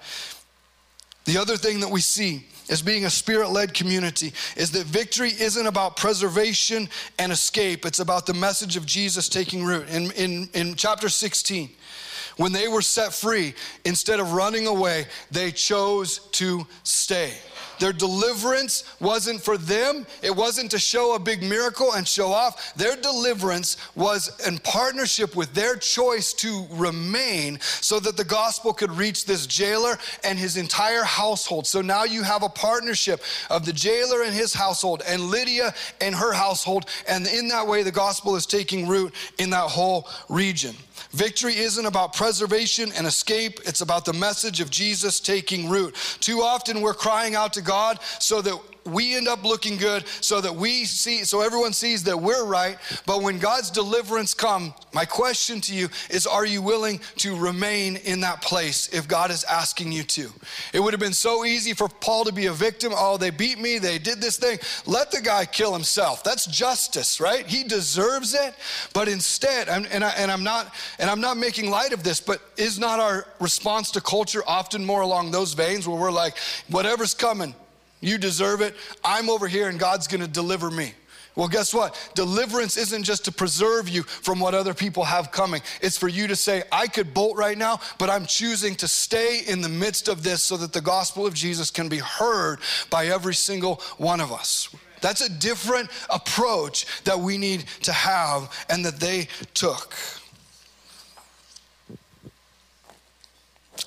The 1.24 1.38
other 1.38 1.56
thing 1.56 1.80
that 1.80 1.90
we 1.90 2.00
see 2.00 2.44
as 2.68 2.82
being 2.82 3.04
a 3.04 3.10
spirit 3.10 3.50
led 3.50 3.74
community 3.74 4.32
is 4.56 4.70
that 4.72 4.86
victory 4.86 5.30
isn't 5.30 5.66
about 5.66 5.96
preservation 5.96 6.88
and 7.18 7.32
escape, 7.32 7.84
it's 7.84 8.00
about 8.00 8.26
the 8.26 8.34
message 8.34 8.76
of 8.76 8.86
Jesus 8.86 9.28
taking 9.28 9.64
root. 9.64 9.88
In, 9.88 10.10
in, 10.12 10.48
in 10.54 10.74
chapter 10.74 11.08
16, 11.08 11.70
when 12.36 12.52
they 12.52 12.68
were 12.68 12.82
set 12.82 13.12
free, 13.12 13.54
instead 13.84 14.20
of 14.20 14.32
running 14.32 14.66
away, 14.66 15.06
they 15.30 15.50
chose 15.50 16.18
to 16.32 16.66
stay. 16.82 17.34
Their 17.78 17.92
deliverance 17.92 18.84
wasn't 19.00 19.42
for 19.42 19.56
them, 19.56 20.06
it 20.22 20.34
wasn't 20.34 20.70
to 20.72 20.78
show 20.78 21.14
a 21.14 21.18
big 21.18 21.42
miracle 21.42 21.94
and 21.94 22.06
show 22.06 22.32
off. 22.32 22.74
Their 22.74 22.96
deliverance 22.96 23.76
was 23.94 24.30
in 24.46 24.58
partnership 24.58 25.36
with 25.36 25.52
their 25.54 25.76
choice 25.76 26.32
to 26.34 26.66
remain 26.70 27.58
so 27.60 28.00
that 28.00 28.16
the 28.16 28.24
gospel 28.24 28.72
could 28.72 28.90
reach 28.90 29.26
this 29.26 29.46
jailer 29.46 29.98
and 30.22 30.38
his 30.38 30.56
entire 30.56 31.04
household. 31.04 31.66
So 31.66 31.80
now 31.80 32.04
you 32.04 32.22
have 32.22 32.42
a 32.42 32.48
partnership 32.48 33.22
of 33.50 33.64
the 33.64 33.72
jailer 33.72 34.22
and 34.22 34.34
his 34.34 34.54
household 34.54 35.02
and 35.06 35.22
Lydia 35.30 35.74
and 36.00 36.14
her 36.14 36.32
household. 36.32 36.86
And 37.08 37.26
in 37.26 37.48
that 37.48 37.66
way, 37.66 37.82
the 37.82 37.92
gospel 37.92 38.36
is 38.36 38.46
taking 38.46 38.88
root 38.88 39.14
in 39.38 39.50
that 39.50 39.70
whole 39.70 40.08
region. 40.28 40.74
Victory 41.14 41.56
isn't 41.56 41.86
about 41.86 42.12
preservation 42.12 42.90
and 42.96 43.06
escape, 43.06 43.60
it's 43.66 43.82
about 43.82 44.04
the 44.04 44.12
message 44.12 44.60
of 44.60 44.68
Jesus 44.68 45.20
taking 45.20 45.68
root. 45.68 45.94
Too 46.18 46.42
often 46.42 46.80
we're 46.80 46.92
crying 46.92 47.36
out 47.36 47.52
to 47.52 47.62
God 47.62 48.00
so 48.18 48.42
that 48.42 48.58
we 48.84 49.14
end 49.14 49.28
up 49.28 49.44
looking 49.44 49.76
good 49.76 50.06
so 50.20 50.40
that 50.40 50.54
we 50.54 50.84
see 50.84 51.24
so 51.24 51.40
everyone 51.40 51.72
sees 51.72 52.02
that 52.04 52.20
we're 52.20 52.44
right. 52.44 52.78
But 53.06 53.22
when 53.22 53.38
god's 53.38 53.70
deliverance 53.70 54.34
come 54.34 54.74
my 54.92 55.04
question 55.04 55.60
to 55.62 55.74
you 55.74 55.88
is 56.10 56.26
are 56.26 56.46
you 56.46 56.62
willing 56.62 57.00
to 57.16 57.36
remain 57.36 57.96
in 57.96 58.20
that 58.20 58.42
place 58.42 58.88
if 58.92 59.08
god 59.08 59.30
is 59.30 59.44
asking 59.44 59.92
you 59.92 60.02
to? 60.04 60.30
It 60.72 60.80
would 60.80 60.92
have 60.92 61.00
been 61.00 61.12
so 61.12 61.44
easy 61.44 61.72
for 61.72 61.88
paul 61.88 62.24
to 62.24 62.32
be 62.32 62.46
a 62.46 62.52
victim. 62.52 62.92
Oh 62.96 63.16
they 63.16 63.30
beat 63.30 63.58
me. 63.58 63.78
They 63.78 63.98
did 63.98 64.20
this 64.20 64.36
thing. 64.36 64.58
Let 64.86 65.10
the 65.10 65.20
guy 65.20 65.46
kill 65.46 65.72
himself. 65.72 66.24
That's 66.24 66.46
justice 66.46 67.20
right? 67.20 67.46
He 67.46 67.64
deserves 67.64 68.34
it. 68.34 68.54
But 68.92 69.08
instead 69.08 69.68
and, 69.68 70.04
I, 70.04 70.10
and 70.10 70.30
i'm 70.30 70.44
not 70.44 70.74
and 70.98 71.10
i'm 71.10 71.20
not 71.20 71.36
making 71.36 71.70
light 71.70 71.92
of 71.92 72.02
this 72.02 72.20
but 72.20 72.40
is 72.56 72.78
not 72.78 73.00
our 73.00 73.26
response 73.40 73.90
to 73.92 74.00
culture 74.00 74.42
often 74.46 74.84
more 74.84 75.02
along 75.02 75.30
those 75.30 75.54
veins 75.54 75.86
where 75.88 75.98
we're 75.98 76.10
like 76.10 76.36
whatever's 76.68 77.14
coming 77.14 77.54
you 78.04 78.18
deserve 78.18 78.60
it. 78.60 78.74
I'm 79.02 79.30
over 79.30 79.48
here 79.48 79.68
and 79.68 79.78
God's 79.78 80.06
going 80.06 80.20
to 80.20 80.28
deliver 80.28 80.70
me. 80.70 80.92
Well, 81.36 81.48
guess 81.48 81.74
what? 81.74 82.12
Deliverance 82.14 82.76
isn't 82.76 83.02
just 83.02 83.24
to 83.24 83.32
preserve 83.32 83.88
you 83.88 84.04
from 84.04 84.38
what 84.38 84.54
other 84.54 84.72
people 84.72 85.02
have 85.02 85.32
coming. 85.32 85.62
It's 85.80 85.98
for 85.98 86.06
you 86.06 86.28
to 86.28 86.36
say, 86.36 86.62
I 86.70 86.86
could 86.86 87.12
bolt 87.12 87.36
right 87.36 87.58
now, 87.58 87.80
but 87.98 88.08
I'm 88.08 88.24
choosing 88.24 88.76
to 88.76 88.86
stay 88.86 89.40
in 89.48 89.60
the 89.60 89.68
midst 89.68 90.06
of 90.06 90.22
this 90.22 90.42
so 90.42 90.56
that 90.58 90.72
the 90.72 90.80
gospel 90.80 91.26
of 91.26 91.34
Jesus 91.34 91.72
can 91.72 91.88
be 91.88 91.98
heard 91.98 92.60
by 92.88 93.06
every 93.06 93.34
single 93.34 93.76
one 93.96 94.20
of 94.20 94.30
us. 94.30 94.68
That's 95.00 95.22
a 95.22 95.28
different 95.28 95.90
approach 96.08 96.86
that 97.02 97.18
we 97.18 97.36
need 97.36 97.64
to 97.82 97.92
have 97.92 98.66
and 98.70 98.84
that 98.84 99.00
they 99.00 99.28
took. 99.54 99.94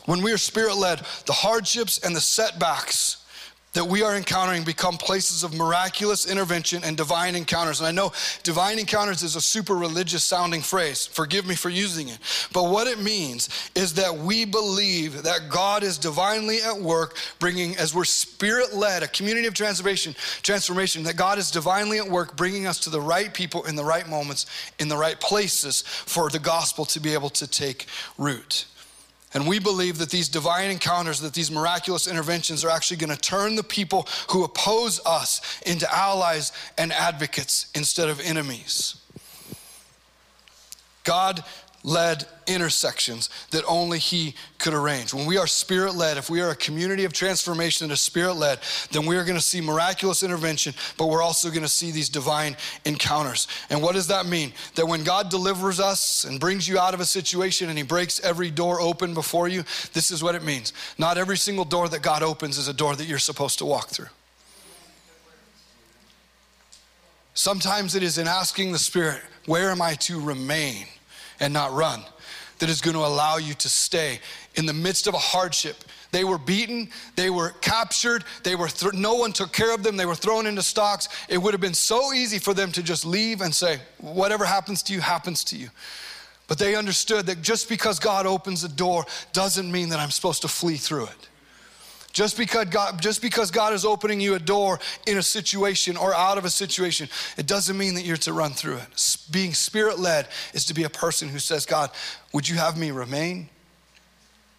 When 0.05 0.21
we 0.21 0.33
are 0.33 0.37
spirit 0.37 0.75
led, 0.75 0.99
the 1.25 1.33
hardships 1.33 1.99
and 1.99 2.15
the 2.15 2.21
setbacks 2.21 3.16
that 3.77 3.85
we 3.85 4.01
are 4.01 4.15
encountering 4.15 4.63
become 4.63 4.97
places 4.97 5.43
of 5.43 5.53
miraculous 5.53 6.25
intervention 6.25 6.83
and 6.83 6.97
divine 6.97 7.35
encounters. 7.35 7.79
And 7.79 7.85
I 7.85 7.91
know 7.91 8.11
divine 8.41 8.79
encounters 8.79 9.21
is 9.21 9.35
a 9.35 9.41
super 9.41 9.75
religious 9.75 10.23
sounding 10.23 10.61
phrase. 10.61 11.05
Forgive 11.05 11.45
me 11.45 11.53
for 11.53 11.69
using 11.69 12.09
it. 12.09 12.17
But 12.51 12.71
what 12.71 12.87
it 12.87 12.97
means 12.97 13.49
is 13.75 13.93
that 13.93 14.17
we 14.17 14.45
believe 14.45 15.21
that 15.21 15.49
God 15.51 15.83
is 15.83 15.99
divinely 15.99 16.57
at 16.63 16.75
work, 16.75 17.17
bringing, 17.37 17.77
as 17.77 17.93
we're 17.93 18.03
spirit 18.03 18.73
led, 18.73 19.03
a 19.03 19.07
community 19.07 19.45
of 19.45 19.53
transformation, 19.53 20.15
transformation, 20.41 21.03
that 21.03 21.15
God 21.15 21.37
is 21.37 21.51
divinely 21.51 21.99
at 21.99 22.09
work, 22.09 22.35
bringing 22.35 22.65
us 22.65 22.79
to 22.79 22.89
the 22.89 22.99
right 22.99 23.31
people 23.31 23.63
in 23.65 23.75
the 23.75 23.85
right 23.85 24.09
moments, 24.09 24.47
in 24.79 24.87
the 24.87 24.97
right 24.97 25.19
places 25.19 25.83
for 25.83 26.31
the 26.31 26.39
gospel 26.39 26.83
to 26.85 26.99
be 26.99 27.13
able 27.13 27.29
to 27.29 27.45
take 27.45 27.85
root. 28.17 28.65
And 29.37 29.47
we 29.47 29.59
believe 29.59 29.99
that 29.99 30.09
these 30.09 30.29
divine 30.29 30.71
encounters, 30.71 31.19
that 31.19 31.35
these 31.35 31.51
miraculous 31.51 32.07
interventions 32.07 32.65
are 32.65 32.71
actually 32.71 32.97
going 32.97 33.11
to 33.11 33.21
turn 33.21 33.55
the 33.55 33.61
people 33.61 34.07
who 34.31 34.43
oppose 34.43 34.99
us 35.05 35.61
into 35.63 35.87
allies 35.95 36.51
and 36.75 36.91
advocates 36.91 37.69
instead 37.75 38.09
of 38.09 38.19
enemies. 38.19 38.99
God 41.03 41.43
led 41.87 42.25
intersections 42.47 43.29
that 43.51 43.63
only 43.65 43.97
He 43.97 44.35
could 44.59 44.73
arrange. 44.73 45.13
When 45.13 45.25
we 45.25 45.37
are 45.37 45.47
spirit 45.47 45.95
led, 45.95 46.17
if 46.17 46.29
we 46.29 46.41
are 46.41 46.49
a 46.49 46.55
community 46.55 47.05
of 47.05 47.13
transformation 47.13 47.87
that 47.87 47.93
is 47.93 48.01
spirit 48.01 48.33
led, 48.33 48.59
then 48.91 49.05
we 49.05 49.15
are 49.15 49.23
going 49.23 49.37
to 49.37 49.43
see 49.43 49.61
miraculous 49.61 50.21
intervention, 50.21 50.73
but 50.97 51.07
we're 51.07 51.21
also 51.21 51.49
going 51.49 51.61
to 51.61 51.69
see 51.69 51.91
these 51.91 52.09
divine 52.09 52.57
encounters. 52.83 53.47
And 53.69 53.81
what 53.81 53.95
does 53.95 54.07
that 54.07 54.25
mean? 54.25 54.51
That 54.75 54.85
when 54.85 55.05
God 55.05 55.29
delivers 55.29 55.79
us 55.79 56.25
and 56.25 56.41
brings 56.41 56.67
you 56.67 56.77
out 56.77 56.93
of 56.93 56.99
a 56.99 57.05
situation 57.05 57.69
and 57.69 57.77
He 57.77 57.85
breaks 57.85 58.19
every 58.19 58.51
door 58.51 58.81
open 58.81 59.13
before 59.13 59.47
you, 59.47 59.63
this 59.93 60.11
is 60.11 60.21
what 60.21 60.35
it 60.35 60.43
means. 60.43 60.73
Not 60.97 61.17
every 61.17 61.37
single 61.37 61.65
door 61.65 61.87
that 61.87 62.01
God 62.01 62.21
opens 62.21 62.57
is 62.57 62.67
a 62.67 62.73
door 62.73 62.97
that 62.97 63.05
you're 63.05 63.17
supposed 63.17 63.59
to 63.59 63.65
walk 63.65 63.87
through. 63.87 64.09
Sometimes 67.33 67.95
it 67.95 68.03
is 68.03 68.17
in 68.17 68.27
asking 68.27 68.73
the 68.73 68.79
Spirit, 68.79 69.21
where 69.45 69.71
am 69.71 69.81
I 69.81 69.93
to 69.93 70.19
remain? 70.19 70.87
And 71.39 71.53
not 71.53 71.73
run 71.73 72.03
that 72.59 72.69
is 72.69 72.81
going 72.81 72.95
to 72.95 73.05
allow 73.05 73.37
you 73.37 73.53
to 73.55 73.69
stay 73.69 74.19
in 74.55 74.65
the 74.65 74.73
midst 74.73 75.07
of 75.07 75.13
a 75.13 75.19
hardship. 75.19 75.83
They 76.11 76.23
were 76.23 76.37
beaten, 76.37 76.89
they 77.15 77.29
were 77.29 77.49
captured, 77.61 78.23
they 78.43 78.55
were 78.55 78.69
th- 78.69 78.93
no 78.93 79.15
one 79.15 79.33
took 79.33 79.51
care 79.51 79.73
of 79.73 79.83
them, 79.83 79.97
they 79.97 80.05
were 80.05 80.15
thrown 80.15 80.47
into 80.47 80.63
stocks. 80.63 81.09
It 81.29 81.37
would 81.37 81.53
have 81.53 81.61
been 81.61 81.73
so 81.73 82.13
easy 82.13 82.39
for 82.39 82.53
them 82.53 82.71
to 82.71 82.83
just 82.83 83.05
leave 83.05 83.41
and 83.41 83.53
say, 83.53 83.79
whatever 83.99 84.45
happens 84.45 84.81
to 84.83 84.93
you 84.93 85.01
happens 85.01 85.43
to 85.45 85.57
you. 85.57 85.69
But 86.47 86.57
they 86.57 86.75
understood 86.75 87.25
that 87.25 87.41
just 87.41 87.67
because 87.67 87.99
God 87.99 88.25
opens 88.25 88.63
a 88.63 88.69
door 88.69 89.05
doesn't 89.33 89.69
mean 89.69 89.89
that 89.89 89.99
I'm 89.99 90.11
supposed 90.11 90.41
to 90.43 90.47
flee 90.47 90.77
through 90.77 91.05
it. 91.05 91.29
Just 92.17 92.35
because 92.35 92.65
God, 92.65 92.99
just 92.99 93.21
because 93.21 93.51
God 93.51 93.73
is 93.73 93.85
opening 93.85 94.19
you 94.19 94.33
a 94.33 94.39
door 94.39 94.79
in 95.05 95.19
a 95.19 95.21
situation 95.21 95.95
or 95.95 96.15
out 96.15 96.39
of 96.39 96.45
a 96.45 96.49
situation, 96.49 97.07
it 97.37 97.45
doesn't 97.45 97.77
mean 97.77 97.93
that 97.93 98.05
you're 98.05 98.17
to 98.17 98.33
run 98.33 98.53
through 98.53 98.77
it. 98.77 99.17
Being 99.29 99.53
spirit 99.53 99.99
led 99.99 100.27
is 100.51 100.65
to 100.65 100.73
be 100.73 100.81
a 100.81 100.89
person 100.89 101.29
who 101.29 101.37
says, 101.37 101.67
God, 101.67 101.91
would 102.33 102.49
you 102.49 102.55
have 102.55 102.75
me 102.75 102.89
remain? 102.89 103.49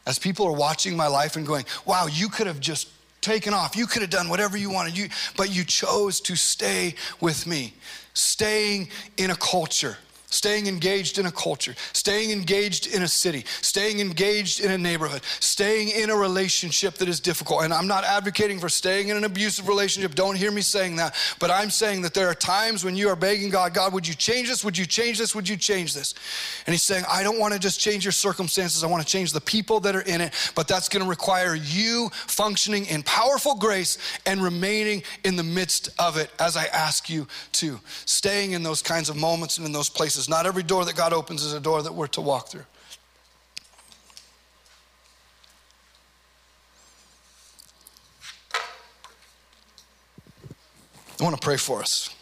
As 0.07 0.21
people 0.21 0.47
are 0.47 0.53
watching 0.53 0.97
my 0.97 1.09
life 1.09 1.35
and 1.35 1.45
going, 1.45 1.65
wow, 1.85 2.07
you 2.07 2.29
could 2.29 2.47
have 2.47 2.61
just 2.61 2.91
taken 3.21 3.53
off. 3.53 3.75
You 3.75 3.89
could 3.89 4.03
have 4.03 4.11
done 4.11 4.29
whatever 4.29 4.57
you 4.57 4.71
wanted, 4.71 4.97
you, 4.97 5.09
but 5.37 5.53
you 5.53 5.65
chose 5.65 6.21
to 6.21 6.37
stay 6.37 6.95
with 7.21 7.45
me. 7.45 7.75
Staying 8.15 8.89
in 9.17 9.33
a 9.33 9.37
culture 9.37 9.99
Staying 10.31 10.67
engaged 10.67 11.19
in 11.19 11.25
a 11.25 11.33
culture, 11.33 11.75
staying 11.95 12.33
engaged 12.33 12.87
in 12.87 13.03
a 13.03 13.09
city, 13.09 13.47
staying 13.63 13.99
engaged 13.99 14.61
in 14.61 14.71
a 14.71 14.77
neighborhood, 14.77 15.23
staying 15.41 15.89
in 15.89 16.11
a 16.11 16.15
relationship 16.15 16.97
that 16.97 17.09
is 17.09 17.19
difficult. 17.19 17.63
And 17.63 17.73
I'm 17.73 17.87
not 17.87 18.05
advocating 18.05 18.59
for 18.59 18.69
staying 18.69 19.09
in 19.09 19.17
an 19.17 19.25
abusive 19.25 19.69
relationship. 19.69 20.15
Don't 20.15 20.37
hear 20.37 20.51
me 20.51 20.61
saying 20.61 20.97
that. 20.97 21.15
But 21.39 21.51
I'm 21.51 21.71
saying 21.71 22.03
that 22.03 22.13
there 22.13 22.29
are 22.29 22.35
times 22.35 22.85
when 22.85 22.95
you 22.95 23.09
are 23.09 23.17
begging 23.17 23.49
God, 23.49 23.73
God, 23.73 23.95
would 23.95 24.07
you 24.07 24.15
change 24.15 24.49
this? 24.49 24.63
Would 24.63 24.77
you 24.77 24.85
change 24.85 25.17
this? 25.17 25.35
Would 25.35 25.49
you 25.49 25.57
change 25.57 25.95
this? 25.95 26.15
And 26.67 26.75
He's 26.75 26.83
saying, 26.83 27.05
I 27.11 27.23
don't 27.23 27.39
want 27.39 27.55
to 27.55 27.59
just 27.59 27.81
change 27.81 28.05
your 28.05 28.13
circumstances. 28.13 28.85
I 28.85 28.87
want 28.87 29.03
to 29.03 29.09
change 29.11 29.33
the 29.33 29.41
people 29.41 29.81
that 29.81 29.97
are 29.97 30.03
in 30.03 30.21
it. 30.21 30.35
But 30.55 30.69
that's 30.69 30.91
going 30.91 31.03
to 31.03 31.09
require 31.09 31.55
you 31.55 32.11
functioning 32.13 32.85
in 32.85 33.03
powerful 33.03 33.55
grace 33.55 33.97
and 34.27 34.43
remaining 34.43 35.05
in 35.25 35.37
the 35.37 35.43
midst 35.43 35.89
of 35.99 36.19
it 36.19 36.31
as 36.39 36.55
I 36.55 36.67
ask 36.67 37.09
you 37.09 37.27
to. 37.53 37.81
Staying 38.05 38.53
in 38.53 38.63
those 38.63 38.83
kinds 38.83 39.09
of 39.09 39.17
moments 39.17 39.57
and 39.57 39.67
in 39.67 39.73
those 39.73 39.89
places 39.89 40.18
Not 40.27 40.47
every 40.47 40.63
door 40.63 40.87
that 40.87 40.97
God 40.97 41.13
opens 41.13 41.43
is 41.43 41.53
a 41.53 41.61
door 41.61 41.83
that 41.83 41.93
we're 41.93 42.07
to 42.07 42.23
walk 42.23 42.49
through. 42.49 42.65
I 51.21 51.25
want 51.25 51.37
to 51.37 51.45
pray 51.45 51.59
for 51.59 51.81
us. 51.81 52.15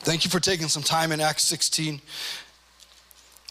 Thank 0.00 0.24
you 0.24 0.30
for 0.30 0.38
taking 0.38 0.68
some 0.68 0.82
time 0.84 1.10
in 1.10 1.20
Acts 1.20 1.42
16. 1.44 2.00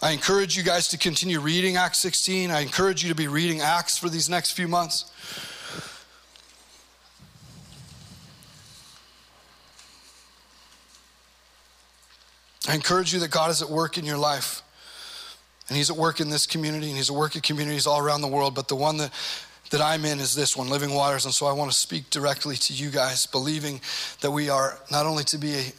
I 0.04 0.12
encourage 0.12 0.56
you 0.56 0.62
guys 0.62 0.88
to 0.90 0.98
continue 0.98 1.40
reading 1.40 1.78
Acts 1.78 1.98
16. 2.00 2.52
I 2.52 2.60
encourage 2.60 3.02
you 3.04 3.10
to 3.10 3.16
be 3.16 3.28
reading 3.28 3.62
Acts 3.62 3.98
for 3.98 4.10
these 4.10 4.30
next 4.30 4.52
few 4.52 4.68
months. 4.68 5.12
I 12.68 12.76
encourage 12.76 13.14
you 13.14 13.20
that 13.20 13.32
God 13.32 13.52
is 13.52 13.62
at 13.62 13.70
work 13.70 13.98
in 13.98 14.06
your 14.06 14.18
life. 14.18 14.62
And 15.68 15.78
He's 15.78 15.90
at 15.90 15.98
work 15.98 16.20
in 16.20 16.30
this 16.30 16.46
community, 16.46 16.88
and 16.88 16.98
He's 16.98 17.10
at 17.10 17.16
work 17.16 17.36
in 17.36 17.42
communities 17.42 17.88
all 17.88 18.00
around 18.00 18.22
the 18.22 18.28
world. 18.28 18.56
But 18.56 18.68
the 18.68 18.76
one 18.76 18.98
that, 18.98 19.12
that 19.70 19.82
I'm 19.82 20.06
in 20.06 20.20
is 20.20 20.36
this 20.36 20.58
one, 20.58 20.70
Living 20.70 20.94
Waters. 20.94 21.26
And 21.26 21.34
so 21.34 21.46
I 21.46 21.54
want 21.54 21.72
to 21.72 21.78
speak 21.78 22.10
directly 22.10 22.56
to 22.58 22.74
you 22.74 22.90
guys, 22.90 23.26
believing 23.26 23.82
that 24.22 24.32
we 24.32 24.50
are 24.50 24.78
not 24.92 25.06
only 25.06 25.24
to 25.26 25.38
be 25.38 25.54
a, 25.54 25.74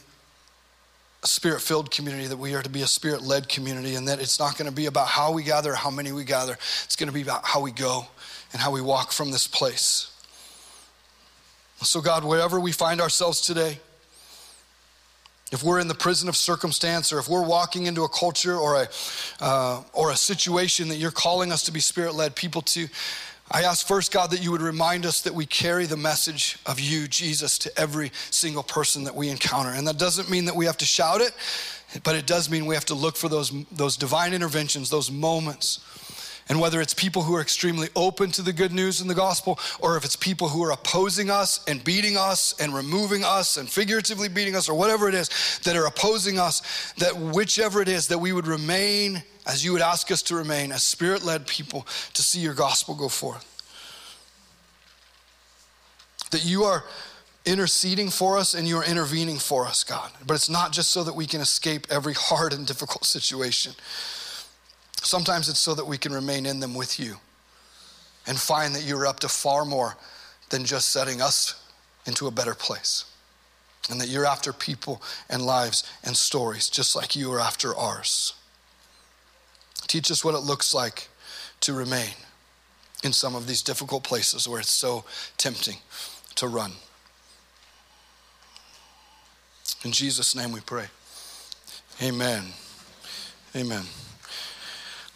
a 1.23 1.27
spirit 1.27 1.61
filled 1.61 1.91
community, 1.91 2.27
that 2.27 2.37
we 2.37 2.55
are 2.55 2.61
to 2.61 2.69
be 2.69 2.81
a 2.81 2.87
spirit 2.87 3.21
led 3.21 3.47
community, 3.47 3.95
and 3.95 4.07
that 4.07 4.19
it's 4.19 4.39
not 4.39 4.57
going 4.57 4.69
to 4.69 4.75
be 4.75 4.87
about 4.87 5.07
how 5.07 5.31
we 5.31 5.43
gather, 5.43 5.75
how 5.75 5.91
many 5.91 6.11
we 6.11 6.23
gather. 6.23 6.53
It's 6.83 6.95
going 6.95 7.09
to 7.09 7.13
be 7.13 7.21
about 7.21 7.45
how 7.45 7.61
we 7.61 7.71
go 7.71 8.07
and 8.53 8.61
how 8.61 8.71
we 8.71 8.81
walk 8.81 9.11
from 9.11 9.31
this 9.31 9.47
place. 9.47 10.11
So, 11.81 12.01
God, 12.01 12.23
wherever 12.23 12.59
we 12.59 12.71
find 12.71 13.01
ourselves 13.01 13.41
today, 13.41 13.79
if 15.51 15.61
we're 15.61 15.79
in 15.79 15.87
the 15.87 15.95
prison 15.95 16.27
of 16.27 16.35
circumstance 16.35 17.13
or 17.13 17.19
if 17.19 17.29
we're 17.29 17.45
walking 17.45 17.85
into 17.85 18.03
a 18.03 18.09
culture 18.09 18.57
or 18.57 18.81
a, 18.81 18.87
uh, 19.39 19.83
or 19.93 20.11
a 20.11 20.15
situation 20.15 20.87
that 20.87 20.95
you're 20.95 21.11
calling 21.11 21.51
us 21.51 21.63
to 21.63 21.71
be 21.71 21.79
spirit 21.79 22.15
led 22.15 22.35
people 22.35 22.61
to, 22.61 22.87
I 23.51 23.61
ask 23.61 23.85
first, 23.85 24.11
God, 24.11 24.31
that 24.31 24.43
you 24.43 24.51
would 24.51 24.63
remind 24.63 25.05
us 25.05 25.21
that 25.21 25.35
we 25.35 25.45
carry 25.45 25.85
the 25.85 25.97
message 25.97 26.57
of 26.65 26.79
you, 26.79 27.07
Jesus, 27.07 27.59
to 27.59 27.79
every 27.79 28.11
single 28.31 28.63
person 28.63 29.03
that 29.03 29.13
we 29.13 29.29
encounter. 29.29 29.69
And 29.69 29.87
that 29.87 29.99
doesn't 29.99 30.31
mean 30.31 30.45
that 30.45 30.55
we 30.55 30.65
have 30.65 30.77
to 30.77 30.85
shout 30.85 31.21
it, 31.21 31.31
but 32.03 32.15
it 32.15 32.25
does 32.25 32.49
mean 32.49 32.65
we 32.65 32.73
have 32.73 32.85
to 32.85 32.95
look 32.95 33.15
for 33.15 33.29
those, 33.29 33.51
those 33.71 33.97
divine 33.97 34.33
interventions, 34.33 34.89
those 34.89 35.11
moments 35.11 35.79
and 36.47 36.59
whether 36.59 36.79
it's 36.79 36.93
people 36.93 37.23
who 37.23 37.35
are 37.35 37.41
extremely 37.41 37.89
open 37.95 38.31
to 38.31 38.41
the 38.41 38.53
good 38.53 38.71
news 38.71 39.01
and 39.01 39.09
the 39.09 39.15
gospel, 39.15 39.59
or 39.79 39.97
if 39.97 40.05
it's 40.05 40.15
people 40.15 40.49
who 40.49 40.63
are 40.63 40.71
opposing 40.71 41.29
us 41.29 41.63
and 41.67 41.83
beating 41.83 42.17
us 42.17 42.53
and 42.59 42.73
removing 42.73 43.23
us 43.23 43.57
and 43.57 43.69
figuratively 43.69 44.29
beating 44.29 44.55
us, 44.55 44.69
or 44.69 44.77
whatever 44.77 45.09
it 45.09 45.15
is 45.15 45.59
that 45.63 45.75
are 45.75 45.87
opposing 45.87 46.37
us, 46.37 46.93
that 46.97 47.17
whichever 47.17 47.81
it 47.81 47.87
is, 47.87 48.07
that 48.07 48.19
we 48.19 48.31
would 48.31 48.47
remain 48.47 49.23
as 49.47 49.63
you 49.63 49.73
would 49.73 49.81
ask 49.81 50.11
us 50.11 50.21
to 50.23 50.35
remain 50.35 50.71
as 50.71 50.83
spirit 50.83 51.23
led 51.23 51.47
people 51.47 51.87
to 52.13 52.21
see 52.21 52.39
your 52.39 52.53
gospel 52.53 52.95
go 52.95 53.09
forth. 53.09 53.51
That 56.31 56.45
you 56.45 56.63
are 56.63 56.83
interceding 57.45 58.09
for 58.09 58.37
us 58.37 58.55
and 58.55 58.67
you 58.67 58.77
are 58.77 58.85
intervening 58.85 59.37
for 59.37 59.65
us, 59.67 59.83
God. 59.83 60.11
But 60.25 60.33
it's 60.33 60.49
not 60.49 60.71
just 60.71 60.89
so 60.91 61.03
that 61.03 61.15
we 61.15 61.27
can 61.27 61.41
escape 61.41 61.87
every 61.91 62.13
hard 62.13 62.53
and 62.53 62.65
difficult 62.65 63.05
situation 63.05 63.73
Sometimes 65.05 65.49
it's 65.49 65.59
so 65.59 65.75
that 65.75 65.85
we 65.85 65.99
can 65.99 66.11
remain 66.11 66.47
in 66.47 66.59
them 66.59 66.73
with 66.73 66.99
you 66.99 67.17
and 68.25 68.39
find 68.39 68.73
that 68.73 68.85
you're 68.85 69.05
up 69.05 69.19
to 69.19 69.29
far 69.29 69.63
more 69.63 69.95
than 70.49 70.65
just 70.65 70.89
setting 70.89 71.21
us 71.21 71.63
into 72.07 72.25
a 72.25 72.31
better 72.31 72.55
place. 72.55 73.05
And 73.91 74.01
that 74.01 74.07
you're 74.07 74.25
after 74.25 74.51
people 74.51 75.03
and 75.29 75.43
lives 75.43 75.83
and 76.03 76.17
stories 76.17 76.69
just 76.69 76.95
like 76.95 77.15
you 77.15 77.31
are 77.31 77.39
after 77.39 77.75
ours. 77.75 78.33
Teach 79.85 80.09
us 80.09 80.25
what 80.25 80.33
it 80.33 80.39
looks 80.39 80.73
like 80.73 81.07
to 81.61 81.73
remain 81.73 82.15
in 83.03 83.13
some 83.13 83.35
of 83.35 83.45
these 83.45 83.61
difficult 83.61 84.03
places 84.03 84.47
where 84.47 84.59
it's 84.59 84.71
so 84.71 85.05
tempting 85.37 85.77
to 86.33 86.47
run. 86.47 86.71
In 89.83 89.91
Jesus' 89.91 90.35
name 90.35 90.51
we 90.51 90.61
pray. 90.61 90.87
Amen. 92.01 92.45
Amen. 93.55 93.83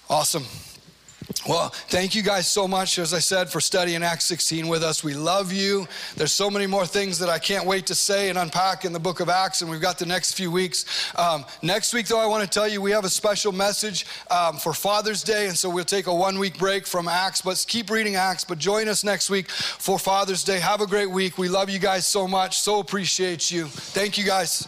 Awesome. 0.10 0.46
Well, 1.48 1.70
thank 1.70 2.16
you 2.16 2.24
guys 2.24 2.48
so 2.48 2.68
much, 2.68 2.98
as 2.98 3.14
I 3.14 3.20
said, 3.20 3.50
for 3.50 3.62
studying 3.62 4.02
Acts 4.02 4.26
16 4.26 4.68
with 4.68 4.84
us. 4.84 5.04
We 5.04 5.14
love 5.14 5.54
you. 5.54 5.88
There's 6.16 6.32
so 6.32 6.50
many 6.50 6.66
more 6.66 6.88
things 6.88 7.20
that 7.20 7.30
I 7.30 7.38
can't 7.38 7.68
wait 7.68 7.86
to 7.88 7.96
say 7.96 8.30
and 8.30 8.38
unpack 8.38 8.84
in 8.84 8.94
the 8.94 9.00
book 9.00 9.20
of 9.20 9.30
Acts, 9.30 9.62
and 9.62 9.70
we've 9.70 9.82
got 9.82 10.00
the 10.00 10.08
next 10.08 10.34
few 10.34 10.50
weeks. 10.50 10.86
Um, 11.16 11.46
next 11.62 11.94
week, 11.94 12.08
though, 12.08 12.20
I 12.20 12.26
want 12.26 12.44
to 12.44 12.50
tell 12.50 12.68
you 12.68 12.82
we 12.82 12.92
have 12.92 13.06
a 13.06 13.10
special 13.10 13.52
message 13.52 14.08
um, 14.32 14.58
for 14.58 14.74
Father's 14.74 15.24
Day, 15.24 15.48
and 15.48 15.56
so 15.56 15.70
we'll 15.70 15.86
take 15.86 16.08
a 16.08 16.14
one 16.14 16.40
week 16.40 16.58
break 16.58 16.88
from 16.88 17.08
Acts, 17.08 17.42
but 17.42 17.64
keep 17.68 17.92
reading 17.92 18.16
Acts. 18.16 18.44
But 18.44 18.58
join 18.58 18.88
us 18.88 19.04
next 19.04 19.30
week 19.30 19.50
for 19.52 20.00
Father's 20.00 20.44
Day. 20.44 20.60
Have 20.60 20.82
a 20.82 20.88
great 20.88 21.12
week. 21.12 21.38
We 21.38 21.48
love 21.48 21.70
you 21.70 21.80
guys 21.80 22.08
so 22.08 22.28
much. 22.28 22.60
So 22.60 22.80
appreciate 22.80 23.52
you. 23.52 23.66
Thank 23.68 24.18
you, 24.18 24.24
guys. 24.24 24.68